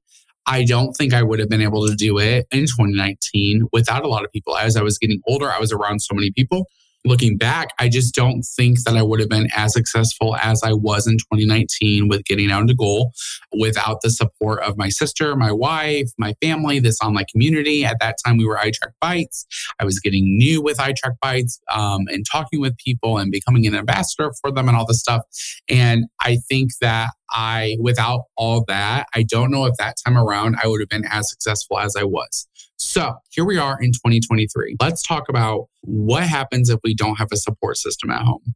I 0.49 0.65
don't 0.65 0.93
think 0.93 1.12
I 1.12 1.23
would 1.23 1.41
have 1.41 1.49
been 1.49 1.61
able 1.61 1.87
to 1.88 1.95
do 1.97 2.19
it 2.19 2.47
in 2.53 2.61
2019 2.61 3.67
without 3.73 4.05
a 4.05 4.09
lot 4.09 4.25
of 4.25 4.31
people. 4.31 4.57
As 4.57 4.76
I 4.76 4.83
was 4.83 4.97
getting 4.97 5.21
older, 5.26 5.50
I 5.50 5.59
was 5.59 5.73
around 5.73 6.00
so 6.00 6.15
many 6.15 6.31
people 6.31 6.67
looking 7.06 7.36
back, 7.36 7.68
I 7.78 7.88
just 7.88 8.14
don't 8.14 8.42
think 8.42 8.82
that 8.84 8.96
I 8.96 9.02
would 9.02 9.20
have 9.20 9.28
been 9.28 9.48
as 9.54 9.72
successful 9.72 10.36
as 10.36 10.62
I 10.62 10.72
was 10.72 11.06
in 11.06 11.14
2019 11.18 12.08
with 12.08 12.25
getting 12.25 12.50
out 12.50 12.62
into 12.62 12.75
goal 12.75 13.12
without 13.58 14.00
the 14.02 14.10
support 14.10 14.62
of 14.62 14.76
my 14.76 14.88
sister, 14.88 15.34
my 15.36 15.52
wife, 15.52 16.10
my 16.18 16.34
family, 16.42 16.78
this 16.80 16.98
online 17.02 17.26
community. 17.30 17.84
At 17.84 17.98
that 18.00 18.16
time, 18.25 18.36
we 18.36 18.44
were 18.44 18.56
iTrackBites. 18.56 19.46
I 19.80 19.84
was 19.84 20.00
getting 20.00 20.36
new 20.36 20.62
with 20.62 20.78
iTrackBites 20.78 21.60
um, 21.70 22.02
and 22.08 22.25
talking 22.30 22.60
with 22.60 22.76
people 22.78 23.18
and 23.18 23.30
becoming 23.30 23.66
an 23.66 23.75
ambassador 23.75 24.32
for 24.40 24.50
them 24.50 24.68
and 24.68 24.76
all 24.76 24.86
this 24.86 25.00
stuff. 25.00 25.22
And 25.68 26.06
I 26.20 26.38
think 26.48 26.70
that 26.80 27.10
I, 27.30 27.76
without 27.80 28.22
all 28.36 28.64
that, 28.68 29.06
I 29.14 29.22
don't 29.22 29.50
know 29.50 29.66
if 29.66 29.75
that 29.78 29.96
time 30.04 30.16
around 30.16 30.56
I 30.62 30.68
would 30.68 30.80
have 30.80 30.88
been 30.88 31.04
as 31.10 31.30
successful 31.30 31.78
as 31.78 31.94
I 31.96 32.04
was. 32.04 32.46
So 32.76 33.16
here 33.30 33.45
we 33.45 33.59
are 33.59 33.78
in 33.80 33.92
2023. 33.92 34.76
Let's 34.80 35.02
talk 35.02 35.28
about 35.28 35.68
what 35.83 36.25
happens 36.25 36.71
if 36.71 36.78
we 36.85 36.95
don't 36.95 37.16
have 37.16 37.28
a 37.33 37.37
support 37.37 37.76
system 37.76 38.11
at 38.11 38.23
home. 38.23 38.54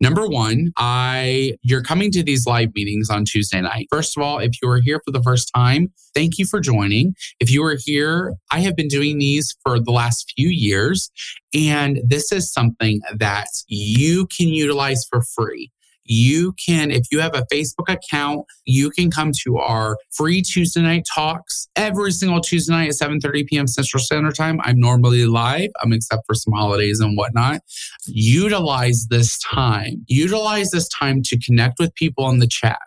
Number 0.00 0.26
one, 0.26 0.72
I 0.76 1.54
you're 1.62 1.82
coming 1.82 2.10
to 2.12 2.22
these 2.22 2.46
live 2.46 2.74
meetings 2.74 3.08
on 3.08 3.24
Tuesday 3.24 3.60
night. 3.60 3.86
First 3.90 4.16
of 4.16 4.22
all, 4.22 4.38
if 4.38 4.50
you 4.60 4.68
are 4.68 4.80
here 4.80 5.00
for 5.04 5.12
the 5.12 5.22
first 5.22 5.50
time, 5.54 5.92
thank 6.14 6.36
you 6.36 6.46
for 6.46 6.60
joining. 6.60 7.14
If 7.40 7.50
you 7.50 7.64
are 7.64 7.78
here, 7.82 8.34
I 8.50 8.60
have 8.60 8.76
been 8.76 8.88
doing 8.88 9.18
these 9.18 9.56
for 9.62 9.78
the 9.80 9.92
last 9.92 10.32
few 10.36 10.48
years, 10.48 11.10
and 11.54 12.00
this 12.04 12.32
is 12.32 12.52
something 12.52 13.00
that 13.16 13.48
you 13.68 14.26
can 14.26 14.48
utilize 14.48 15.06
for 15.08 15.22
free. 15.22 15.70
You 16.04 16.54
can, 16.64 16.90
if 16.90 17.06
you 17.10 17.20
have 17.20 17.34
a 17.34 17.46
Facebook 17.52 17.88
account, 17.88 18.44
you 18.64 18.90
can 18.90 19.10
come 19.10 19.32
to 19.44 19.58
our 19.58 19.96
free 20.10 20.42
Tuesday 20.42 20.82
night 20.82 21.06
talks 21.14 21.68
every 21.76 22.12
single 22.12 22.40
Tuesday 22.40 22.72
night 22.72 22.88
at 22.88 22.94
7:30 22.94 23.46
p.m. 23.46 23.66
Central 23.66 24.02
Standard 24.02 24.34
Time. 24.34 24.60
I'm 24.62 24.78
normally 24.78 25.26
live, 25.26 25.70
um, 25.82 25.92
except 25.92 26.22
for 26.26 26.34
some 26.34 26.52
holidays 26.52 27.00
and 27.00 27.16
whatnot. 27.16 27.60
Utilize 28.06 29.06
this 29.08 29.38
time. 29.38 30.04
Utilize 30.08 30.70
this 30.70 30.88
time 30.88 31.22
to 31.22 31.38
connect 31.38 31.78
with 31.78 31.94
people 31.94 32.28
in 32.30 32.38
the 32.38 32.46
chat. 32.46 32.78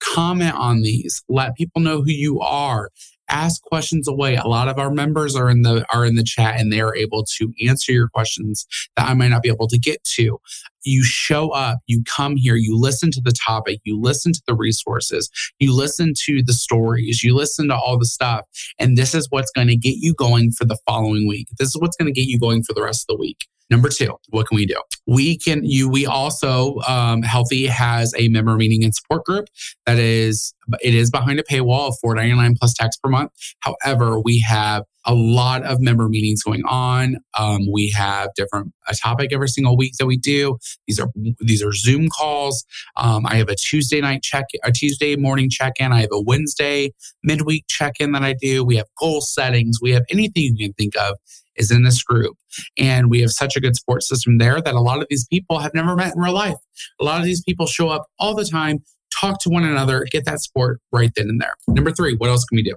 Comment 0.00 0.54
on 0.54 0.82
these. 0.82 1.22
Let 1.28 1.54
people 1.54 1.80
know 1.80 2.02
who 2.02 2.10
you 2.10 2.40
are 2.40 2.90
ask 3.32 3.62
questions 3.62 4.06
away. 4.06 4.36
A 4.36 4.46
lot 4.46 4.68
of 4.68 4.78
our 4.78 4.90
members 4.90 5.34
are 5.34 5.48
in 5.48 5.62
the 5.62 5.84
are 5.92 6.04
in 6.04 6.14
the 6.14 6.22
chat 6.22 6.60
and 6.60 6.72
they 6.72 6.80
are 6.80 6.94
able 6.94 7.24
to 7.38 7.52
answer 7.66 7.90
your 7.90 8.08
questions 8.08 8.66
that 8.96 9.08
I 9.08 9.14
might 9.14 9.28
not 9.28 9.42
be 9.42 9.48
able 9.48 9.68
to 9.68 9.78
get 9.78 10.04
to. 10.04 10.38
You 10.84 11.02
show 11.02 11.50
up, 11.50 11.78
you 11.86 12.02
come 12.04 12.36
here, 12.36 12.56
you 12.56 12.76
listen 12.76 13.10
to 13.12 13.20
the 13.20 13.32
topic, 13.32 13.80
you 13.84 14.00
listen 14.00 14.32
to 14.32 14.42
the 14.46 14.54
resources, 14.54 15.30
you 15.58 15.74
listen 15.74 16.12
to 16.26 16.42
the 16.42 16.52
stories, 16.52 17.22
you 17.22 17.34
listen 17.34 17.68
to 17.68 17.76
all 17.76 17.98
the 17.98 18.06
stuff. 18.06 18.42
And 18.78 18.98
this 18.98 19.14
is 19.14 19.28
what's 19.30 19.50
going 19.50 19.68
to 19.68 19.76
get 19.76 19.96
you 19.98 20.14
going 20.14 20.52
for 20.52 20.64
the 20.64 20.78
following 20.86 21.26
week. 21.26 21.48
This 21.58 21.68
is 21.68 21.80
what's 21.80 21.96
going 21.96 22.12
to 22.12 22.20
get 22.20 22.28
you 22.28 22.38
going 22.38 22.62
for 22.62 22.74
the 22.74 22.82
rest 22.82 23.06
of 23.08 23.16
the 23.16 23.20
week. 23.20 23.46
Number 23.72 23.88
two, 23.88 24.18
what 24.28 24.46
can 24.46 24.56
we 24.56 24.66
do? 24.66 24.76
We 25.06 25.38
can 25.38 25.64
you 25.64 25.88
we 25.88 26.04
also 26.04 26.76
um, 26.86 27.22
Healthi 27.22 27.66
has 27.68 28.12
a 28.18 28.28
member 28.28 28.54
meeting 28.54 28.84
and 28.84 28.94
support 28.94 29.24
group 29.24 29.46
that 29.86 29.98
is 29.98 30.54
it 30.82 30.94
is 30.94 31.10
behind 31.10 31.40
a 31.40 31.42
paywall 31.42 31.88
of 31.88 31.96
four 32.02 32.14
ninety 32.14 32.34
nine 32.34 32.54
plus 32.54 32.74
tax 32.74 32.98
per 32.98 33.08
month. 33.08 33.30
However, 33.60 34.20
we 34.20 34.44
have 34.46 34.84
a 35.06 35.14
lot 35.14 35.64
of 35.64 35.80
member 35.80 36.08
meetings 36.08 36.42
going 36.42 36.62
on. 36.68 37.16
Um, 37.38 37.66
we 37.72 37.90
have 37.96 38.28
different 38.36 38.72
a 38.86 38.94
topic 38.94 39.32
every 39.32 39.48
single 39.48 39.74
week 39.74 39.94
that 39.98 40.06
we 40.06 40.18
do. 40.18 40.58
These 40.86 41.00
are 41.00 41.08
these 41.40 41.62
are 41.62 41.72
Zoom 41.72 42.10
calls. 42.10 42.62
Um, 42.96 43.24
I 43.24 43.36
have 43.36 43.48
a 43.48 43.56
Tuesday 43.56 44.02
night 44.02 44.22
check, 44.22 44.44
a 44.64 44.70
Tuesday 44.70 45.16
morning 45.16 45.48
check 45.48 45.72
in. 45.80 45.92
I 45.92 46.02
have 46.02 46.10
a 46.12 46.20
Wednesday 46.20 46.92
midweek 47.24 47.64
check 47.68 47.94
in 48.00 48.12
that 48.12 48.22
I 48.22 48.34
do. 48.38 48.64
We 48.64 48.76
have 48.76 48.86
goal 49.00 49.22
settings. 49.22 49.78
We 49.80 49.92
have 49.92 50.04
anything 50.10 50.56
you 50.56 50.68
can 50.68 50.74
think 50.74 50.94
of 50.96 51.16
is 51.56 51.70
in 51.70 51.82
this 51.82 52.02
group. 52.02 52.36
And 52.78 53.10
we 53.10 53.20
have 53.20 53.30
such 53.30 53.56
a 53.56 53.60
good 53.60 53.76
support 53.76 54.02
system 54.02 54.38
there 54.38 54.60
that 54.60 54.74
a 54.74 54.80
lot 54.80 55.00
of 55.00 55.06
these 55.10 55.26
people 55.26 55.58
have 55.58 55.74
never 55.74 55.94
met 55.94 56.14
in 56.14 56.20
real 56.20 56.32
life. 56.32 56.56
A 57.00 57.04
lot 57.04 57.20
of 57.20 57.24
these 57.24 57.42
people 57.42 57.66
show 57.66 57.88
up 57.88 58.06
all 58.18 58.34
the 58.34 58.44
time, 58.44 58.82
talk 59.18 59.40
to 59.42 59.50
one 59.50 59.64
another, 59.64 60.06
get 60.10 60.24
that 60.24 60.40
support 60.40 60.80
right 60.92 61.12
then 61.16 61.28
and 61.28 61.40
there. 61.40 61.54
Number 61.68 61.92
three, 61.92 62.14
what 62.16 62.30
else 62.30 62.44
can 62.44 62.56
we 62.56 62.62
do? 62.62 62.76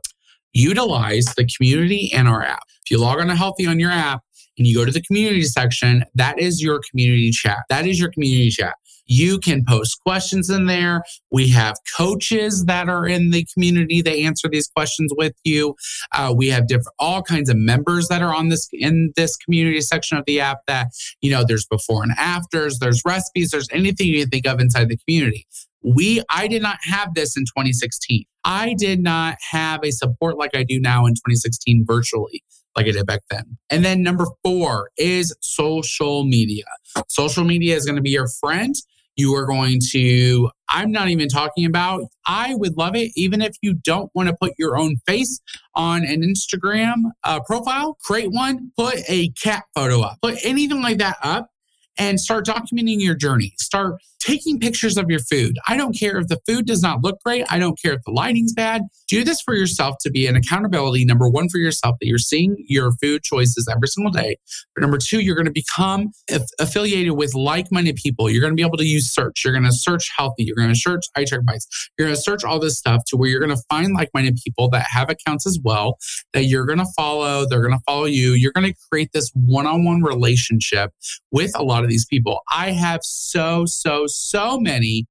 Utilize 0.54 1.26
the 1.36 1.48
community 1.58 2.12
and 2.14 2.28
our 2.28 2.44
app. 2.44 2.64
If 2.84 2.92
you 2.92 3.00
log 3.00 3.20
on 3.20 3.28
to 3.28 3.34
Healthi 3.34 3.70
on 3.70 3.80
your 3.80 3.92
app, 3.92 4.22
and 4.58 4.66
you 4.66 4.76
go 4.76 4.86
to 4.86 4.92
the 4.92 5.02
community 5.02 5.44
section, 5.44 6.06
that 6.16 6.40
is 6.40 6.62
your 6.62 6.80
community 6.90 7.32
chat. 7.32 7.60
That 7.70 7.86
is 7.86 8.00
your 8.00 8.10
community 8.12 8.50
chat. 8.50 8.76
You 9.06 9.40
can 9.40 9.64
post 9.66 10.00
questions 10.02 10.50
in 10.50 10.66
there. 10.66 11.04
We 11.32 11.50
have 11.50 11.76
coaches 11.98 12.66
that 12.66 12.90
are 12.90 13.06
in 13.06 13.32
the 13.32 13.46
community 13.54 14.02
that 14.02 14.16
answer 14.16 14.48
these 14.48 14.68
questions 14.68 15.12
with 15.16 15.34
you. 15.44 15.76
Uh, 16.12 16.34
we 16.36 16.48
have 16.50 16.68
different, 16.68 16.96
all 17.00 17.22
kinds 17.22 17.50
of 17.50 17.58
members 17.58 18.08
that 18.08 18.22
are 18.22 18.34
on 18.34 18.50
this 18.50 18.68
in 18.74 19.14
this 19.16 19.36
community 19.38 19.82
section 19.82 20.18
of 20.18 20.26
the 20.26 20.40
app. 20.40 20.60
That 20.68 20.88
you 21.22 21.32
know, 21.32 21.44
there's 21.48 21.66
before 21.66 22.04
and 22.04 22.14
afters, 22.18 22.80
there's 22.80 23.02
recipes, 23.06 23.52
there's 23.52 23.70
anything 23.72 24.08
you 24.08 24.22
can 24.22 24.30
think 24.30 24.48
of 24.48 24.60
inside 24.60 24.90
the 24.90 24.98
community. 24.98 25.46
We, 25.84 26.24
I 26.32 26.48
did 26.48 26.64
not 26.64 26.78
have 26.84 27.14
this 27.14 27.38
in 27.38 27.44
2016. 27.44 28.26
I 28.44 28.74
did 28.74 29.04
not 29.04 29.38
have 29.52 29.82
a 29.84 29.92
support 29.92 30.36
like 30.36 30.56
I 30.56 30.64
do 30.64 30.80
now 30.80 31.06
in 31.06 31.14
2016 31.14 31.86
virtually 31.86 32.44
like 32.76 32.88
I 32.88 32.92
did 32.92 33.06
back 33.06 33.22
then. 33.30 33.58
And 33.70 33.86
then 33.86 34.04
number 34.04 34.26
four 34.44 34.90
is 34.98 35.36
social 35.42 36.26
media. 36.26 36.66
Social 37.08 37.44
media 37.44 37.76
is 37.76 37.86
going 37.86 37.96
to 37.96 38.02
be 38.02 38.10
your 38.10 38.28
friend. 38.28 38.76
You 39.16 39.34
are 39.36 39.46
going 39.46 39.80
to, 39.92 40.50
I'm 40.70 40.92
not 40.92 41.10
even 41.10 41.28
talking 41.28 41.66
about, 41.66 42.02
I 42.26 42.56
would 42.56 42.78
love 42.78 42.96
it 42.96 43.12
even 43.16 43.42
if 43.42 43.56
you 43.62 43.74
don't 43.74 44.10
want 44.14 44.30
to 44.30 44.36
put 44.40 44.54
your 44.58 44.78
own 44.78 44.98
face 45.08 45.40
on 45.76 46.06
an 46.06 46.22
Instagram 46.22 46.96
uh, 47.24 47.40
profile, 47.46 47.98
create 48.04 48.32
one, 48.32 48.72
put 48.78 48.96
a 49.08 49.30
cat 49.42 49.64
photo 49.74 50.02
up, 50.02 50.18
put 50.22 50.38
anything 50.44 50.82
like 50.82 50.98
that 50.98 51.18
up 51.24 51.50
and 51.98 52.20
start 52.20 52.46
documenting 52.46 53.02
your 53.02 53.16
journey. 53.16 53.54
Start 53.58 54.02
taking 54.26 54.60
pictures 54.60 54.98
of 54.98 55.06
your 55.10 55.20
food. 55.20 55.58
I 55.68 55.78
don't 55.78 55.98
care 55.98 56.18
if 56.18 56.28
the 56.28 56.40
food 56.48 56.66
does 56.66 56.82
not 56.82 57.04
look 57.04 57.20
great. 57.24 57.46
I 57.50 57.60
don't 57.60 57.80
care 57.80 57.94
if 57.94 58.02
the 58.06 58.12
lighting's 58.12 58.54
bad. 58.54 58.82
Do 59.08 59.24
this 59.24 59.42
for 59.42 59.54
yourself 59.54 59.96
to 60.02 60.10
be 60.10 60.26
an 60.28 60.36
accountability. 60.36 61.06
Number 61.06 61.30
one, 61.30 61.48
for 61.50 61.58
yourself, 61.58 61.98
that 62.00 62.08
you're 62.08 62.18
seeing 62.18 62.56
your 62.68 62.92
food 62.94 63.24
choices 63.24 63.68
every 63.72 63.88
single 63.88 64.12
day. 64.12 64.38
But 64.74 64.82
number 64.82 64.98
two, 64.98 65.20
you're 65.20 65.36
going 65.36 65.46
to 65.46 65.52
become 65.52 66.12
affiliated 66.60 67.14
with 67.14 67.36
like 67.36 67.72
minded 67.72 67.98
people. 67.98 68.30
You're 68.30 68.42
going 68.42 68.54
to 68.54 68.56
be 68.56 68.66
able 68.66 68.78
to 68.78 68.86
use 68.86 69.08
search. 69.08 69.44
You're 69.44 69.54
going 69.54 69.66
to 69.66 69.74
search 69.74 70.10
Healthi. 70.18 70.40
You're 70.40 70.56
going 70.56 70.70
to 70.70 70.76
search 70.76 71.06
iTrackBites. 71.16 71.66
You're 71.98 72.08
going 72.08 72.16
to 72.16 72.22
search 72.22 72.44
all 72.44 72.60
this 72.60 72.78
stuff 72.78 73.04
to 73.08 73.18
where 73.18 73.30
you're 73.30 73.40
going 73.40 73.56
to 73.56 73.64
find 73.70 73.94
like 73.94 74.10
minded 74.14 74.40
people 74.44 74.70
that 74.70 74.88
have 74.90 75.10
accounts 75.10 75.46
as 75.46 75.60
well 75.64 75.98
that 76.34 76.46
you're 76.46 76.66
going 76.66 76.80
to 76.80 76.88
follow. 76.98 77.46
They're 77.48 77.62
going 77.62 77.78
to 77.78 77.84
follow 77.86 78.06
you. 78.06 78.32
You're 78.32 78.52
going 78.52 78.72
to 78.72 78.78
create 78.92 79.12
this 79.14 79.32
one 79.36 79.68
on 79.68 79.86
one 79.86 80.02
relationship 80.02 80.92
with 81.32 81.52
a 81.56 81.64
lot 81.64 81.84
of 81.84 81.90
these 81.90 82.06
people. 82.06 82.42
I 82.52 82.72
have 82.72 83.02
so, 83.04 83.66
so, 83.66 84.08
so 84.16 84.60
many 84.60 85.06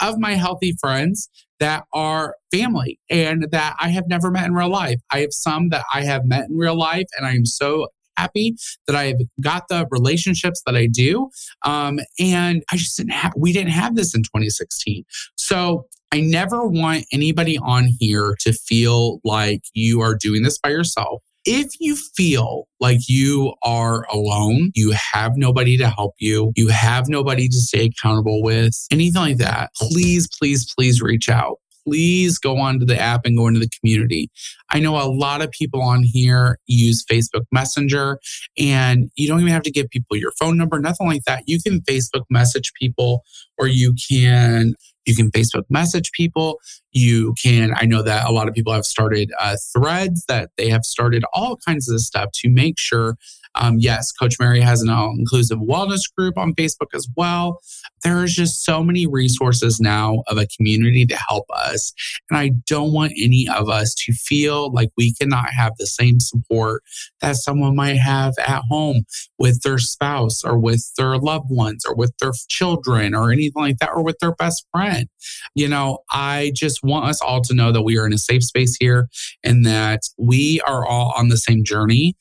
of 0.00 0.18
my 0.18 0.32
healthy 0.32 0.74
friends 0.80 1.28
that 1.58 1.84
are 1.92 2.34
family 2.50 2.98
and 3.10 3.46
that 3.52 3.76
I 3.78 3.90
have 3.90 4.08
never 4.08 4.30
met 4.30 4.46
in 4.46 4.54
real 4.54 4.70
life. 4.70 4.98
I 5.10 5.20
have 5.20 5.32
some 5.32 5.68
that 5.68 5.84
I 5.92 6.02
have 6.02 6.24
met 6.24 6.48
in 6.48 6.56
real 6.56 6.76
life, 6.76 7.06
and 7.16 7.26
I 7.26 7.32
am 7.32 7.44
so 7.44 7.88
happy 8.16 8.54
that 8.86 8.96
I've 8.96 9.20
got 9.40 9.64
the 9.68 9.86
relationships 9.90 10.62
that 10.66 10.76
I 10.76 10.86
do. 10.86 11.30
Um, 11.64 12.00
and 12.18 12.62
I 12.70 12.76
just 12.76 12.96
didn't 12.96 13.12
have, 13.12 13.32
we 13.36 13.52
didn't 13.52 13.72
have 13.72 13.94
this 13.96 14.14
in 14.14 14.22
2016. 14.22 15.04
So 15.36 15.86
I 16.12 16.20
never 16.20 16.66
want 16.66 17.06
anybody 17.12 17.56
on 17.58 17.88
here 17.98 18.36
to 18.40 18.52
feel 18.52 19.20
like 19.24 19.62
you 19.74 20.00
are 20.00 20.14
doing 20.14 20.42
this 20.42 20.58
by 20.58 20.70
yourself. 20.70 21.22
If 21.44 21.68
you 21.80 21.96
feel 21.96 22.66
like 22.80 23.08
you 23.08 23.54
are 23.62 24.06
alone, 24.12 24.72
you 24.74 24.94
have 25.12 25.32
nobody 25.36 25.78
to 25.78 25.88
help 25.88 26.14
you, 26.18 26.52
you 26.56 26.68
have 26.68 27.08
nobody 27.08 27.48
to 27.48 27.56
stay 27.56 27.86
accountable 27.86 28.42
with, 28.42 28.74
anything 28.90 29.20
like 29.20 29.38
that, 29.38 29.70
please, 29.74 30.28
please, 30.38 30.70
please 30.76 31.00
reach 31.00 31.28
out 31.28 31.59
please 31.84 32.38
go 32.38 32.58
onto 32.58 32.84
the 32.86 32.98
app 32.98 33.24
and 33.24 33.36
go 33.36 33.46
into 33.46 33.60
the 33.60 33.70
community. 33.80 34.30
I 34.70 34.80
know 34.80 34.96
a 34.96 35.08
lot 35.10 35.42
of 35.42 35.50
people 35.50 35.82
on 35.82 36.02
here 36.02 36.58
use 36.66 37.04
Facebook 37.10 37.44
Messenger, 37.52 38.18
and 38.58 39.10
you 39.16 39.28
don't 39.28 39.40
even 39.40 39.52
have 39.52 39.62
to 39.62 39.70
give 39.70 39.88
people 39.90 40.16
your 40.16 40.32
phone 40.38 40.56
number, 40.56 40.78
nothing 40.78 41.06
like 41.06 41.24
that. 41.26 41.44
You 41.46 41.60
can 41.60 41.80
Facebook 41.82 42.24
message 42.30 42.72
people, 42.80 43.22
or 43.58 43.66
you 43.66 43.94
can 44.08 44.74
you 45.06 45.16
can 45.16 45.30
Facebook 45.30 45.64
message 45.70 46.10
people. 46.12 46.58
You 46.92 47.34
can, 47.42 47.72
I 47.76 47.86
know 47.86 48.02
that 48.02 48.28
a 48.28 48.32
lot 48.32 48.48
of 48.48 48.54
people 48.54 48.72
have 48.72 48.84
started 48.84 49.30
uh, 49.40 49.56
threads 49.72 50.24
that 50.28 50.50
they 50.56 50.68
have 50.68 50.84
started 50.84 51.24
all 51.32 51.56
kinds 51.66 51.88
of 51.88 52.00
stuff 52.00 52.30
to 52.34 52.50
make 52.50 52.78
sure. 52.78 53.16
Um, 53.54 53.76
yes, 53.78 54.12
Coach 54.12 54.36
Mary 54.38 54.60
has 54.60 54.82
an 54.82 54.90
all 54.90 55.14
inclusive 55.18 55.58
wellness 55.58 56.02
group 56.16 56.38
on 56.38 56.54
Facebook 56.54 56.94
as 56.94 57.08
well. 57.16 57.60
There 58.04 58.24
is 58.24 58.34
just 58.34 58.64
so 58.64 58.82
many 58.82 59.06
resources 59.06 59.80
now 59.80 60.22
of 60.28 60.38
a 60.38 60.46
community 60.46 61.04
to 61.06 61.16
help 61.28 61.46
us. 61.54 61.92
And 62.30 62.38
I 62.38 62.52
don't 62.66 62.92
want 62.92 63.12
any 63.18 63.48
of 63.48 63.68
us 63.68 63.94
to 64.06 64.12
feel 64.12 64.72
like 64.72 64.90
we 64.96 65.12
cannot 65.14 65.50
have 65.50 65.72
the 65.78 65.86
same 65.86 66.20
support 66.20 66.82
that 67.20 67.36
someone 67.36 67.76
might 67.76 67.98
have 67.98 68.34
at 68.38 68.62
home 68.70 69.02
with 69.38 69.62
their 69.62 69.78
spouse 69.78 70.42
or 70.44 70.58
with 70.58 70.90
their 70.96 71.18
loved 71.18 71.50
ones 71.50 71.84
or 71.86 71.94
with 71.94 72.12
their 72.20 72.32
children 72.48 73.14
or 73.14 73.32
anything 73.32 73.62
like 73.62 73.78
that 73.78 73.90
or 73.94 74.02
with 74.02 74.18
their 74.20 74.34
best 74.34 74.64
friend. 74.72 75.08
You 75.54 75.68
know, 75.68 75.98
I 76.10 76.52
just 76.54 76.80
want 76.82 77.06
us 77.06 77.20
all 77.20 77.42
to 77.42 77.54
know 77.54 77.72
that 77.72 77.82
we 77.82 77.98
are 77.98 78.06
in 78.06 78.12
a 78.12 78.18
safe 78.18 78.44
space 78.44 78.76
here 78.78 79.08
and 79.44 79.64
that 79.66 80.00
we 80.18 80.60
are 80.66 80.86
all 80.86 81.12
on 81.16 81.28
the 81.28 81.36
same 81.36 81.64
journey. 81.64 82.14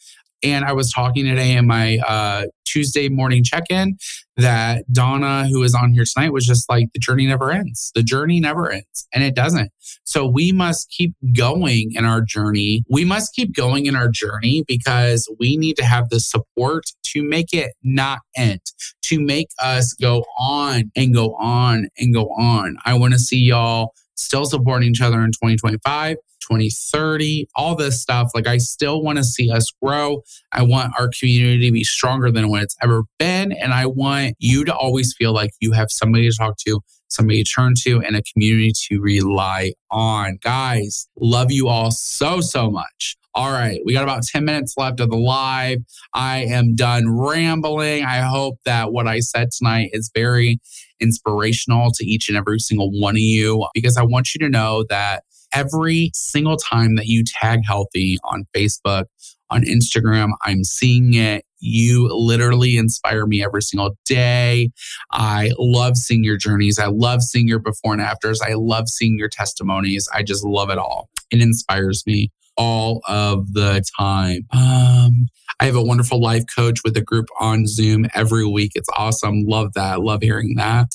And 0.44 0.66
I 0.66 0.74
was 0.74 0.92
talking 0.92 1.26
today 1.26 1.56
in 1.56 1.68
my 1.68 1.98
uh, 2.08 2.46
Tuesday 2.66 3.10
morning 3.10 3.44
check 3.44 3.64
in 3.70 3.98
that 4.38 4.86
Donna, 4.92 5.48
who 5.48 5.64
is 5.64 5.74
on 5.74 5.92
here 5.92 6.06
tonight, 6.06 6.32
was 6.32 6.46
just 6.46 6.70
like, 6.70 6.88
the 6.94 7.00
journey 7.00 7.28
never 7.28 7.52
ends. 7.52 7.92
The 7.96 8.04
journey 8.04 8.40
never 8.40 8.72
ends, 8.72 9.08
and 9.14 9.24
it 9.24 9.36
doesn't. 9.36 9.72
So 10.04 10.28
we 10.28 10.52
must 10.52 10.90
keep 10.90 11.14
going 11.36 11.92
in 11.94 12.06
our 12.06 12.22
journey. 12.22 12.84
We 12.90 13.06
must 13.06 13.34
keep 13.34 13.56
going 13.56 13.86
in 13.86 13.96
our 13.96 14.08
journey 14.08 14.64
because 14.68 15.28
we 15.40 15.58
need 15.58 15.76
to 15.78 15.86
have 15.86 16.10
the 16.10 16.20
support 16.20 16.84
to 17.12 17.24
make 17.24 17.54
it 17.54 17.74
not 17.84 18.20
end, 18.36 18.62
to 19.04 19.20
make 19.20 19.50
us 19.62 19.94
go 19.94 20.24
on 20.38 20.92
and 20.96 21.14
go 21.14 21.36
on 21.36 21.88
and 21.98 22.14
go 22.14 22.28
on. 22.38 22.78
I 22.86 22.94
want 22.94 23.14
to 23.14 23.20
see 23.20 23.40
y'all 23.40 23.94
still 24.16 24.46
supporting 24.46 24.90
each 24.90 25.02
other 25.02 25.22
in 25.22 25.32
2025. 25.32 26.18
2030, 26.40 27.48
all 27.56 27.76
this 27.76 28.02
stuff. 28.02 28.32
Like, 28.34 28.48
I 28.48 28.58
still 28.58 29.02
want 29.02 29.18
to 29.18 29.24
see 29.24 29.52
us 29.52 29.72
grow. 29.82 30.24
I 30.52 30.64
want 30.64 30.94
our 31.00 31.10
community 31.20 31.68
to 31.68 31.72
be 31.72 31.84
stronger 31.84 32.32
than 32.32 32.50
what 32.50 32.64
it's 32.64 32.76
ever 32.82 33.04
been. 33.18 33.52
And 33.54 33.74
I 33.74 33.86
want 33.86 34.36
you 34.40 34.66
to 34.66 34.76
always 34.76 35.14
feel 35.18 35.34
like 35.34 35.52
you 35.60 35.72
have 35.74 35.92
somebody 35.92 36.30
to 36.30 36.36
talk 36.36 36.58
to, 36.68 36.82
somebody 37.10 37.44
to 37.44 37.50
turn 37.50 37.74
to, 37.84 38.02
and 38.02 38.16
a 38.16 38.24
community 38.34 38.72
to 38.88 39.00
rely 39.00 39.74
on. 39.92 40.38
Guys, 40.42 41.08
love 41.20 41.52
you 41.52 41.68
all 41.68 41.92
so, 41.92 42.42
so 42.42 42.70
much. 42.70 43.16
All 43.36 43.52
right, 43.52 43.80
we 43.86 43.94
got 43.94 44.04
about 44.04 44.24
10 44.24 44.44
minutes 44.44 44.74
left 44.76 45.00
of 45.00 45.12
the 45.12 45.16
live. 45.16 45.78
I 46.16 46.40
am 46.46 46.76
done 46.76 47.16
rambling. 47.16 48.04
I 48.04 48.18
hope 48.18 48.58
that 48.66 48.92
what 48.92 49.08
I 49.08 49.20
said 49.20 49.50
tonight 49.52 49.92
is 49.94 50.10
very 50.14 50.60
inspirational 51.00 51.92
to 51.94 52.06
each 52.06 52.28
and 52.28 52.38
every 52.38 52.60
single 52.60 52.90
one 52.92 53.16
of 53.16 53.20
you 53.20 53.68
because 53.74 53.98
I 53.98 54.04
want 54.04 54.34
you 54.34 54.40
to 54.40 54.50
know 54.50 54.84
that 54.90 55.24
every 55.54 56.12
single 56.14 56.58
time 56.58 56.96
that 56.96 57.08
you 57.08 57.24
tag 57.26 57.62
Healthi 57.70 58.18
on 58.24 58.46
Facebook, 58.56 59.06
on 59.50 59.64
Instagram, 59.64 60.32
I'm 60.44 60.64
seeing 60.64 61.14
it. 61.16 61.44
You 61.60 62.08
literally 62.14 62.78
inspire 62.78 63.26
me 63.26 63.44
every 63.44 63.62
single 63.62 63.98
day. 64.06 64.70
I 65.12 65.52
love 65.58 65.98
seeing 65.98 66.24
your 66.24 66.38
journeys. 66.38 66.80
I 66.80 66.88
love 66.88 67.22
seeing 67.22 67.48
your 67.48 67.60
before 67.60 67.94
and 67.94 68.02
afters. 68.02 68.42
I 68.42 68.54
love 68.54 68.88
seeing 68.88 69.18
your 69.18 69.28
testimonies. 69.28 70.08
I 70.14 70.24
just 70.24 70.46
love 70.46 70.70
it 70.70 70.78
all. 70.78 71.10
It 71.32 71.42
inspires 71.42 72.04
me 72.06 72.32
all 72.56 73.02
of 73.08 73.54
the 73.54 73.84
time. 73.98 74.46
Um, 74.52 75.28
I 75.60 75.66
have 75.66 75.76
a 75.76 75.84
wonderful 75.84 76.22
life 76.22 76.44
coach 76.54 76.80
with 76.84 76.96
a 76.96 77.02
group 77.02 77.28
on 77.40 77.68
Zoom 77.68 78.06
every 78.14 78.46
week. 78.46 78.74
It's 78.76 78.90
awesome. 78.96 79.46
Love 79.46 79.74
that. 79.74 80.02
Love 80.02 80.22
hearing 80.22 80.56
that. 80.56 80.88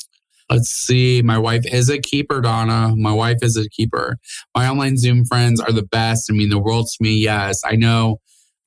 Let's 0.50 0.68
see. 0.68 1.22
My 1.22 1.38
wife 1.38 1.64
is 1.72 1.88
a 1.88 1.98
keeper, 1.98 2.40
Donna. 2.40 2.94
My 2.96 3.12
wife 3.12 3.38
is 3.42 3.56
a 3.56 3.68
keeper. 3.70 4.18
My 4.54 4.68
online 4.68 4.98
Zoom 4.98 5.24
friends 5.24 5.60
are 5.60 5.72
the 5.72 5.82
best. 5.82 6.30
I 6.30 6.34
mean, 6.34 6.50
the 6.50 6.58
world 6.58 6.86
to 6.86 6.96
me. 7.02 7.14
Yes, 7.14 7.60
I 7.64 7.76
know. 7.76 8.18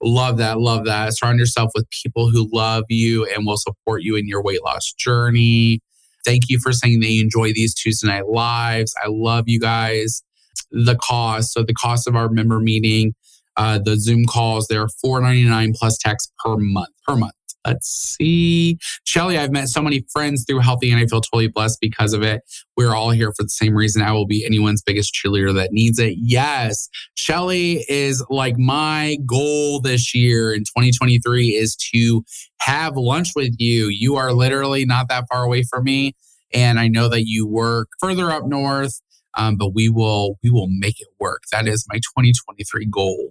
Love 0.01 0.37
that. 0.37 0.59
Love 0.59 0.85
that. 0.85 1.15
Surround 1.15 1.39
yourself 1.39 1.71
with 1.75 1.85
people 2.03 2.29
who 2.29 2.49
love 2.51 2.83
you 2.89 3.25
and 3.25 3.45
will 3.45 3.57
support 3.57 4.01
you 4.01 4.15
in 4.15 4.27
your 4.27 4.41
weight 4.41 4.63
loss 4.63 4.91
journey. 4.93 5.79
Thank 6.25 6.49
you 6.49 6.59
for 6.61 6.73
saying 6.73 7.01
you 7.03 7.21
enjoy 7.21 7.53
these 7.53 7.73
Tuesday 7.73 8.07
night 8.07 8.27
lives. 8.27 8.93
I 9.03 9.07
love 9.09 9.45
you 9.47 9.59
guys. 9.59 10.23
The 10.71 10.95
cost. 10.95 11.53
So, 11.53 11.63
the 11.63 11.73
cost 11.73 12.07
of 12.07 12.15
our 12.15 12.29
member 12.29 12.59
meeting, 12.59 13.13
uh, 13.55 13.79
the 13.79 13.97
Zoom 13.97 14.25
calls, 14.25 14.67
they're 14.67 14.87
$4.99 15.05 15.73
plus 15.75 15.97
tax 15.97 16.31
per 16.43 16.57
month. 16.57 16.89
Per 17.07 17.15
month. 17.15 17.33
Let's 17.67 17.89
see. 18.17 18.77
Shelly, 19.03 19.37
I've 19.37 19.51
met 19.51 19.67
so 19.67 19.81
many 19.81 20.05
friends 20.09 20.45
through 20.47 20.61
Healthi 20.61 20.89
and 20.89 20.99
I 20.99 21.05
feel 21.05 21.19
totally 21.19 21.49
blessed 21.49 21.79
because 21.81 22.13
of 22.13 22.23
it. 22.23 22.41
We're 22.77 22.95
all 22.95 23.09
here 23.09 23.33
for 23.35 23.43
the 23.43 23.49
same 23.49 23.75
reason. 23.75 24.01
I 24.01 24.13
will 24.13 24.25
be 24.25 24.45
anyone's 24.45 24.81
biggest 24.81 25.13
cheerleader 25.13 25.53
that 25.55 25.73
needs 25.73 25.99
it. 25.99 26.15
Yes. 26.17 26.87
Shelly 27.15 27.83
is 27.89 28.23
like 28.29 28.57
my 28.57 29.17
goal 29.25 29.81
this 29.81 30.15
year 30.15 30.53
in 30.53 30.61
2023 30.61 31.49
is 31.49 31.75
to 31.93 32.23
have 32.61 32.95
lunch 32.95 33.29
with 33.35 33.55
you. 33.59 33.87
You 33.87 34.15
are 34.15 34.31
literally 34.31 34.85
not 34.85 35.09
that 35.09 35.25
far 35.29 35.43
away 35.43 35.63
from 35.63 35.83
me. 35.83 36.15
And 36.53 36.79
I 36.79 36.87
know 36.87 37.09
that 37.09 37.25
you 37.25 37.45
work 37.45 37.89
further 37.99 38.31
up 38.31 38.45
north. 38.45 39.01
Um, 39.33 39.55
but 39.55 39.75
we 39.75 39.87
will 39.87 40.39
we 40.41 40.49
will 40.49 40.67
make 40.67 40.99
it 40.99 41.09
work. 41.19 41.43
That 41.51 41.67
is 41.67 41.85
my 41.87 41.97
2023 41.97 42.87
goal. 42.87 43.29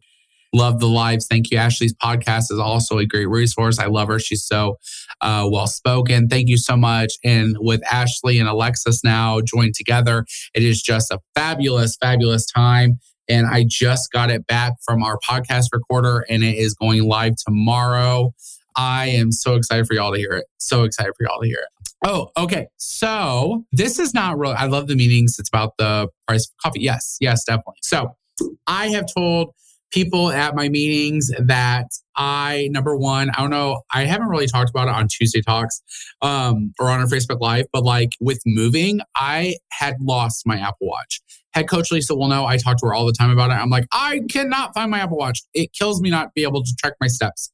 Love 0.54 0.80
the 0.80 0.88
lives. 0.88 1.26
Thank 1.28 1.50
you. 1.50 1.58
Ashley's 1.58 1.94
podcast 1.94 2.50
is 2.50 2.58
also 2.58 2.98
a 2.98 3.06
great 3.06 3.28
resource. 3.28 3.78
I 3.78 3.86
love 3.86 4.08
her. 4.08 4.18
She's 4.18 4.44
so 4.44 4.76
uh, 5.20 5.48
well 5.50 5.66
spoken. 5.66 6.28
Thank 6.28 6.48
you 6.48 6.56
so 6.56 6.76
much. 6.76 7.14
And 7.24 7.56
with 7.58 7.82
Ashley 7.92 8.38
and 8.38 8.48
Alexis 8.48 9.02
now 9.04 9.40
joined 9.40 9.74
together, 9.74 10.24
it 10.54 10.62
is 10.62 10.82
just 10.82 11.10
a 11.10 11.18
fabulous, 11.34 11.96
fabulous 12.00 12.46
time. 12.46 12.98
And 13.28 13.46
I 13.46 13.64
just 13.68 14.12
got 14.12 14.30
it 14.30 14.46
back 14.46 14.74
from 14.84 15.02
our 15.02 15.18
podcast 15.28 15.66
recorder 15.72 16.24
and 16.28 16.44
it 16.44 16.56
is 16.56 16.74
going 16.74 17.02
live 17.04 17.34
tomorrow. 17.44 18.32
I 18.76 19.08
am 19.08 19.32
so 19.32 19.54
excited 19.54 19.86
for 19.86 19.94
y'all 19.94 20.12
to 20.12 20.18
hear 20.18 20.32
it. 20.32 20.44
So 20.58 20.84
excited 20.84 21.12
for 21.18 21.24
y'all 21.26 21.40
to 21.40 21.46
hear 21.46 21.58
it. 21.58 21.90
Oh, 22.04 22.30
okay. 22.36 22.68
So 22.76 23.64
this 23.72 23.98
is 23.98 24.14
not 24.14 24.38
real. 24.38 24.54
I 24.56 24.66
love 24.66 24.86
the 24.86 24.94
meetings. 24.94 25.36
It's 25.38 25.48
about 25.48 25.72
the 25.78 26.08
price 26.28 26.46
of 26.46 26.56
coffee. 26.62 26.80
Yes, 26.80 27.16
yes, 27.20 27.42
definitely. 27.44 27.78
So 27.82 28.14
I 28.66 28.88
have 28.88 29.06
told 29.12 29.54
people 29.96 30.30
at 30.30 30.54
my 30.54 30.68
meetings 30.68 31.30
that 31.38 31.86
I, 32.14 32.68
number 32.70 32.94
one, 32.94 33.30
I 33.30 33.40
don't 33.40 33.48
know, 33.48 33.80
I 33.90 34.04
haven't 34.04 34.28
really 34.28 34.46
talked 34.46 34.68
about 34.68 34.88
it 34.88 34.94
on 34.94 35.08
Tuesday 35.08 35.40
Talks 35.40 35.80
um, 36.20 36.74
or 36.78 36.90
on 36.90 37.00
our 37.00 37.06
Facebook 37.06 37.40
Live, 37.40 37.64
but 37.72 37.82
like 37.82 38.10
with 38.20 38.38
moving, 38.44 39.00
I 39.16 39.56
had 39.72 39.96
lost 40.02 40.46
my 40.46 40.58
Apple 40.58 40.88
Watch. 40.88 41.22
Head 41.54 41.66
coach 41.66 41.90
Lisa 41.90 42.14
will 42.14 42.28
know 42.28 42.44
I 42.44 42.58
talk 42.58 42.76
to 42.80 42.86
her 42.88 42.92
all 42.92 43.06
the 43.06 43.14
time 43.14 43.30
about 43.30 43.50
it. 43.50 43.54
I'm 43.54 43.70
like, 43.70 43.86
I 43.90 44.20
cannot 44.30 44.74
find 44.74 44.90
my 44.90 44.98
Apple 44.98 45.16
Watch. 45.16 45.40
It 45.54 45.72
kills 45.72 46.02
me 46.02 46.10
not 46.10 46.34
be 46.34 46.42
able 46.42 46.62
to 46.62 46.76
track 46.78 46.92
my 47.00 47.06
steps. 47.06 47.50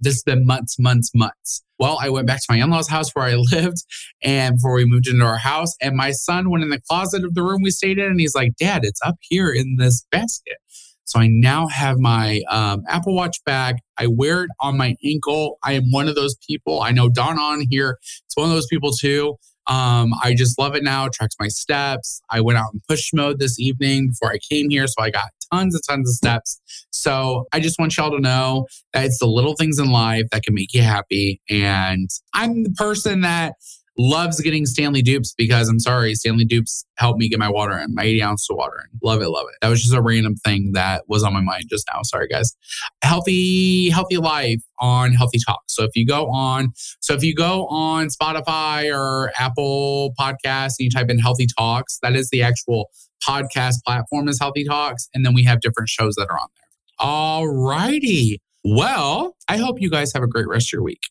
This 0.00 0.14
has 0.14 0.22
been 0.22 0.46
months, 0.46 0.78
months, 0.78 1.10
months. 1.14 1.62
Well, 1.78 1.98
I 2.00 2.08
went 2.08 2.26
back 2.26 2.38
to 2.38 2.46
my 2.48 2.56
in 2.56 2.70
law's 2.70 2.88
house 2.88 3.10
where 3.12 3.26
I 3.26 3.34
lived 3.52 3.84
and 4.22 4.54
before 4.54 4.72
we 4.72 4.86
moved 4.86 5.08
into 5.08 5.26
our 5.26 5.36
house. 5.36 5.76
And 5.82 5.94
my 5.94 6.12
son 6.12 6.48
went 6.48 6.64
in 6.64 6.70
the 6.70 6.80
closet 6.80 7.22
of 7.22 7.34
the 7.34 7.42
room 7.42 7.60
we 7.62 7.70
stayed 7.70 7.98
in 7.98 8.06
and 8.06 8.18
he's 8.18 8.34
like, 8.34 8.56
Dad, 8.56 8.82
it's 8.82 9.00
up 9.04 9.16
here 9.20 9.50
in 9.50 9.76
this 9.76 10.06
basket. 10.10 10.56
So 11.04 11.20
I 11.20 11.26
now 11.28 11.66
have 11.68 11.98
my 11.98 12.42
um, 12.50 12.82
Apple 12.88 13.14
Watch 13.14 13.42
bag. 13.44 13.76
I 13.98 14.06
wear 14.06 14.44
it 14.44 14.50
on 14.60 14.76
my 14.76 14.96
ankle. 15.04 15.58
I 15.62 15.72
am 15.72 15.90
one 15.90 16.08
of 16.08 16.14
those 16.14 16.36
people. 16.46 16.82
I 16.82 16.90
know 16.92 17.08
Don 17.08 17.38
on 17.38 17.66
here. 17.70 17.98
It's 18.24 18.36
one 18.36 18.46
of 18.46 18.52
those 18.52 18.66
people 18.66 18.92
too. 18.92 19.36
Um, 19.66 20.12
I 20.22 20.34
just 20.34 20.58
love 20.58 20.74
it 20.74 20.82
now. 20.82 21.06
It 21.06 21.12
tracks 21.12 21.36
my 21.38 21.48
steps. 21.48 22.20
I 22.30 22.40
went 22.40 22.58
out 22.58 22.72
in 22.74 22.80
push 22.88 23.10
mode 23.14 23.38
this 23.38 23.60
evening 23.60 24.08
before 24.08 24.32
I 24.32 24.38
came 24.38 24.70
here. 24.70 24.86
So 24.86 24.94
I 25.00 25.10
got 25.10 25.30
tons 25.52 25.74
and 25.74 25.82
tons 25.88 26.08
of 26.08 26.14
steps. 26.14 26.60
So 26.90 27.46
I 27.52 27.60
just 27.60 27.78
want 27.78 27.96
y'all 27.96 28.10
to 28.10 28.20
know 28.20 28.66
that 28.92 29.04
it's 29.04 29.18
the 29.18 29.26
little 29.26 29.54
things 29.54 29.78
in 29.78 29.90
life 29.90 30.24
that 30.32 30.42
can 30.42 30.54
make 30.54 30.74
you 30.74 30.82
happy. 30.82 31.40
And 31.48 32.10
I'm 32.34 32.64
the 32.64 32.70
person 32.70 33.20
that 33.20 33.54
loves 34.02 34.40
getting 34.40 34.66
Stanley 34.66 35.02
dupes 35.02 35.32
because 35.36 35.68
I'm 35.68 35.78
sorry, 35.78 36.14
Stanley 36.14 36.44
dupes 36.44 36.84
helped 36.96 37.18
me 37.18 37.28
get 37.28 37.38
my 37.38 37.48
water 37.48 37.78
in, 37.78 37.94
my 37.94 38.02
80 38.02 38.22
ounce 38.22 38.50
of 38.50 38.56
water 38.56 38.74
in. 38.82 38.98
Love 39.02 39.22
it, 39.22 39.28
love 39.28 39.46
it. 39.48 39.56
That 39.62 39.68
was 39.68 39.80
just 39.80 39.94
a 39.94 40.02
random 40.02 40.34
thing 40.36 40.72
that 40.72 41.04
was 41.08 41.22
on 41.22 41.32
my 41.32 41.40
mind 41.40 41.64
just 41.70 41.86
now. 41.92 42.00
Sorry, 42.02 42.26
guys. 42.26 42.56
Healthy, 43.02 43.90
healthy 43.90 44.16
life 44.16 44.60
on 44.80 45.12
Healthi 45.12 45.38
Talk. 45.46 45.62
So 45.68 45.84
if 45.84 45.90
you 45.94 46.04
go 46.04 46.28
on, 46.30 46.72
so 47.00 47.14
if 47.14 47.22
you 47.22 47.34
go 47.34 47.66
on 47.66 48.08
Spotify 48.08 48.92
or 48.92 49.32
Apple 49.38 50.14
Podcasts 50.18 50.74
and 50.78 50.86
you 50.86 50.90
type 50.90 51.08
in 51.08 51.18
Healthi 51.18 51.46
Talks, 51.56 51.98
that 52.02 52.16
is 52.16 52.30
the 52.30 52.42
actual 52.42 52.90
podcast 53.26 53.76
platform 53.86 54.28
is 54.28 54.40
Healthi 54.40 54.66
Talks. 54.66 55.08
And 55.14 55.24
then 55.24 55.32
we 55.34 55.44
have 55.44 55.60
different 55.60 55.88
shows 55.88 56.14
that 56.16 56.28
are 56.28 56.38
on 56.38 56.48
there. 56.56 57.06
All 57.06 57.46
righty. 57.46 58.40
Well, 58.64 59.36
I 59.48 59.56
hope 59.58 59.80
you 59.80 59.90
guys 59.90 60.12
have 60.12 60.22
a 60.22 60.28
great 60.28 60.48
rest 60.48 60.68
of 60.68 60.72
your 60.74 60.82
week. 60.82 61.02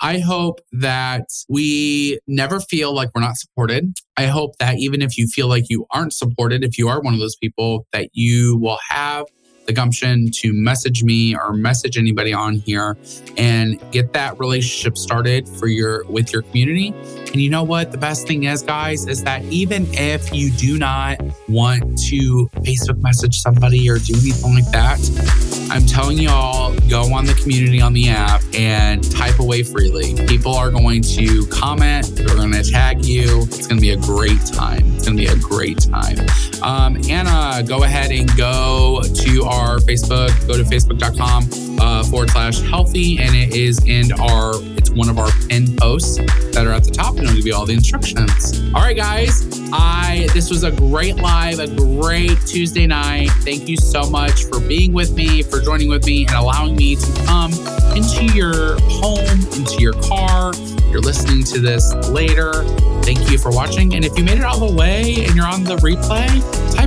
I 0.00 0.18
hope 0.18 0.60
that 0.72 1.26
we 1.48 2.20
never 2.26 2.60
feel 2.60 2.94
like 2.94 3.10
we're 3.14 3.20
not 3.20 3.36
supported. 3.36 3.94
I 4.16 4.26
hope 4.26 4.56
that 4.58 4.78
even 4.78 5.02
if 5.02 5.18
you 5.18 5.26
feel 5.26 5.48
like 5.48 5.68
you 5.68 5.86
aren't 5.90 6.12
supported, 6.12 6.62
if 6.62 6.78
you 6.78 6.88
are 6.88 7.00
one 7.00 7.14
of 7.14 7.20
those 7.20 7.36
people, 7.36 7.86
that 7.92 8.10
you 8.12 8.56
will 8.58 8.78
have 8.88 9.26
the 9.66 9.72
gumption 9.74 10.30
to 10.30 10.52
message 10.52 11.04
me 11.04 11.36
or 11.36 11.52
message 11.52 11.98
anybody 11.98 12.32
on 12.32 12.54
here 12.54 12.96
and 13.36 13.78
get 13.92 14.14
that 14.14 14.38
relationship 14.40 14.96
started 14.96 15.46
for 15.46 15.66
your 15.66 16.04
with 16.06 16.32
your 16.32 16.42
community. 16.42 16.94
And 17.26 17.36
you 17.36 17.50
know 17.50 17.62
what? 17.62 17.92
The 17.92 17.98
best 17.98 18.26
thing 18.26 18.44
is, 18.44 18.62
guys, 18.62 19.06
is 19.06 19.22
that 19.24 19.44
even 19.44 19.86
if 19.92 20.32
you 20.32 20.50
do 20.52 20.78
not 20.78 21.20
want 21.48 21.98
to 22.08 22.48
Facebook 22.62 23.02
message 23.02 23.40
somebody 23.40 23.90
or 23.90 23.98
do 23.98 24.14
anything 24.14 24.54
like 24.54 24.70
that, 24.72 25.57
I'm 25.70 25.84
telling 25.84 26.16
you 26.18 26.30
all, 26.30 26.74
go 26.88 27.12
on 27.12 27.26
the 27.26 27.34
community 27.34 27.80
on 27.80 27.92
the 27.92 28.08
app 28.08 28.42
and 28.54 29.02
type 29.10 29.38
away 29.38 29.62
freely. 29.62 30.14
People 30.26 30.54
are 30.54 30.70
going 30.70 31.02
to 31.02 31.46
comment, 31.46 32.06
they're 32.16 32.26
going 32.26 32.52
to 32.52 32.62
tag 32.62 33.04
you. 33.04 33.42
It's 33.42 33.66
going 33.66 33.76
to 33.76 33.82
be 33.82 33.90
a 33.90 33.96
great 33.96 34.40
time. 34.46 34.94
It's 34.94 35.04
going 35.04 35.18
to 35.18 35.24
be 35.24 35.28
a 35.28 35.36
great 35.36 35.78
time. 35.78 36.18
Um, 36.62 36.96
Anna, 37.08 37.62
go 37.62 37.84
ahead 37.84 38.10
and 38.12 38.34
go 38.36 39.02
to 39.02 39.44
our 39.44 39.78
Facebook, 39.78 40.46
go 40.46 40.56
to 40.56 40.64
facebook.com 40.64 41.78
uh, 41.80 42.04
forward 42.04 42.30
slash 42.30 42.60
healthi, 42.60 43.20
and 43.20 43.36
it 43.36 43.54
is 43.54 43.84
in 43.84 44.12
our, 44.12 44.54
one 44.98 45.08
of 45.08 45.16
our 45.16 45.30
pinned 45.48 45.78
posts 45.78 46.16
that 46.52 46.66
are 46.66 46.72
at 46.72 46.82
the 46.82 46.90
top, 46.90 47.14
and 47.16 47.22
it'll 47.22 47.36
give 47.36 47.46
you 47.46 47.54
all 47.54 47.64
the 47.64 47.72
instructions. 47.72 48.60
All 48.74 48.82
right, 48.82 48.96
guys, 48.96 49.48
I, 49.72 50.28
this 50.34 50.50
was 50.50 50.64
a 50.64 50.72
great 50.72 51.16
live, 51.16 51.60
a 51.60 51.68
great 51.68 52.36
Tuesday 52.46 52.86
night. 52.86 53.30
Thank 53.42 53.68
you 53.68 53.76
so 53.76 54.10
much 54.10 54.44
for 54.46 54.58
being 54.58 54.92
with 54.92 55.14
me, 55.14 55.42
for 55.42 55.60
joining 55.60 55.88
with 55.88 56.04
me, 56.04 56.26
and 56.26 56.34
allowing 56.34 56.74
me 56.74 56.96
to 56.96 57.24
come 57.26 57.52
into 57.96 58.24
your 58.34 58.80
home, 58.82 59.40
into 59.52 59.76
your 59.78 59.94
car. 60.02 60.52
You're 60.90 61.00
listening 61.00 61.44
to 61.44 61.60
this 61.60 61.94
later. 62.08 62.64
Thank 63.02 63.30
you 63.30 63.38
for 63.38 63.50
watching. 63.52 63.94
And 63.94 64.04
if 64.04 64.18
you 64.18 64.24
made 64.24 64.38
it 64.38 64.44
all 64.44 64.58
the 64.58 64.74
way 64.74 65.24
and 65.24 65.36
you're 65.36 65.46
on 65.46 65.62
the 65.62 65.76
replay, 65.76 66.28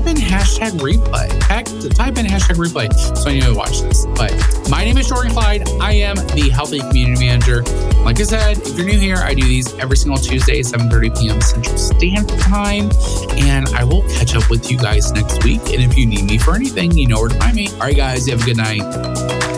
type 0.02 0.16
in 0.16 0.22
hashtag 0.22 0.72
replay. 0.80 1.30
Heck, 1.44 1.66
type 1.94 2.18
in 2.18 2.26
hashtag 2.26 2.56
replay 2.56 2.92
so 3.18 3.30
I 3.30 3.40
know 3.40 3.54
to 3.54 3.58
watch 3.58 3.82
this. 3.82 4.06
But 4.16 4.34
my 4.70 4.84
name 4.84 4.98
is 4.98 5.08
Jordan 5.08 5.32
Clyde. 5.32 5.68
I 5.80 5.94
am 5.94 6.16
the 6.16 6.50
Healthi 6.52 6.80
Community 6.88 7.26
Manager. 7.26 7.62
Like 8.04 8.20
I 8.20 8.24
said, 8.24 8.58
if 8.60 8.76
you're 8.78 8.86
new 8.86 9.00
here, 9.00 9.18
I 9.18 9.34
do 9.34 9.44
these 9.44 9.74
every 9.76 9.98
single 9.98 10.18
Tuesday, 10.18 10.62
7.30 10.62 11.20
p.m. 11.20 11.42
Central 11.42 11.78
Standard 11.78 12.40
Time. 12.40 12.90
And 13.38 13.68
I 13.70 13.84
will 13.84 14.04
catch 14.10 14.36
up 14.36 14.50
with 14.50 14.72
you 14.72 14.78
guys 14.78 15.12
next 15.12 15.44
week. 15.44 15.62
And 15.66 15.82
if 15.84 15.98
you 15.98 16.06
need 16.06 16.24
me 16.24 16.38
for 16.38 16.56
anything, 16.56 16.92
you 16.98 17.08
know 17.08 17.20
where 17.20 17.30
to 17.30 17.36
find 17.36 17.56
me. 17.56 17.68
All 17.74 17.82
right, 17.82 17.96
guys, 17.96 18.28
you 18.28 18.36
have 18.36 18.42
a 18.42 18.46
good 18.46 18.58
night. 18.58 19.51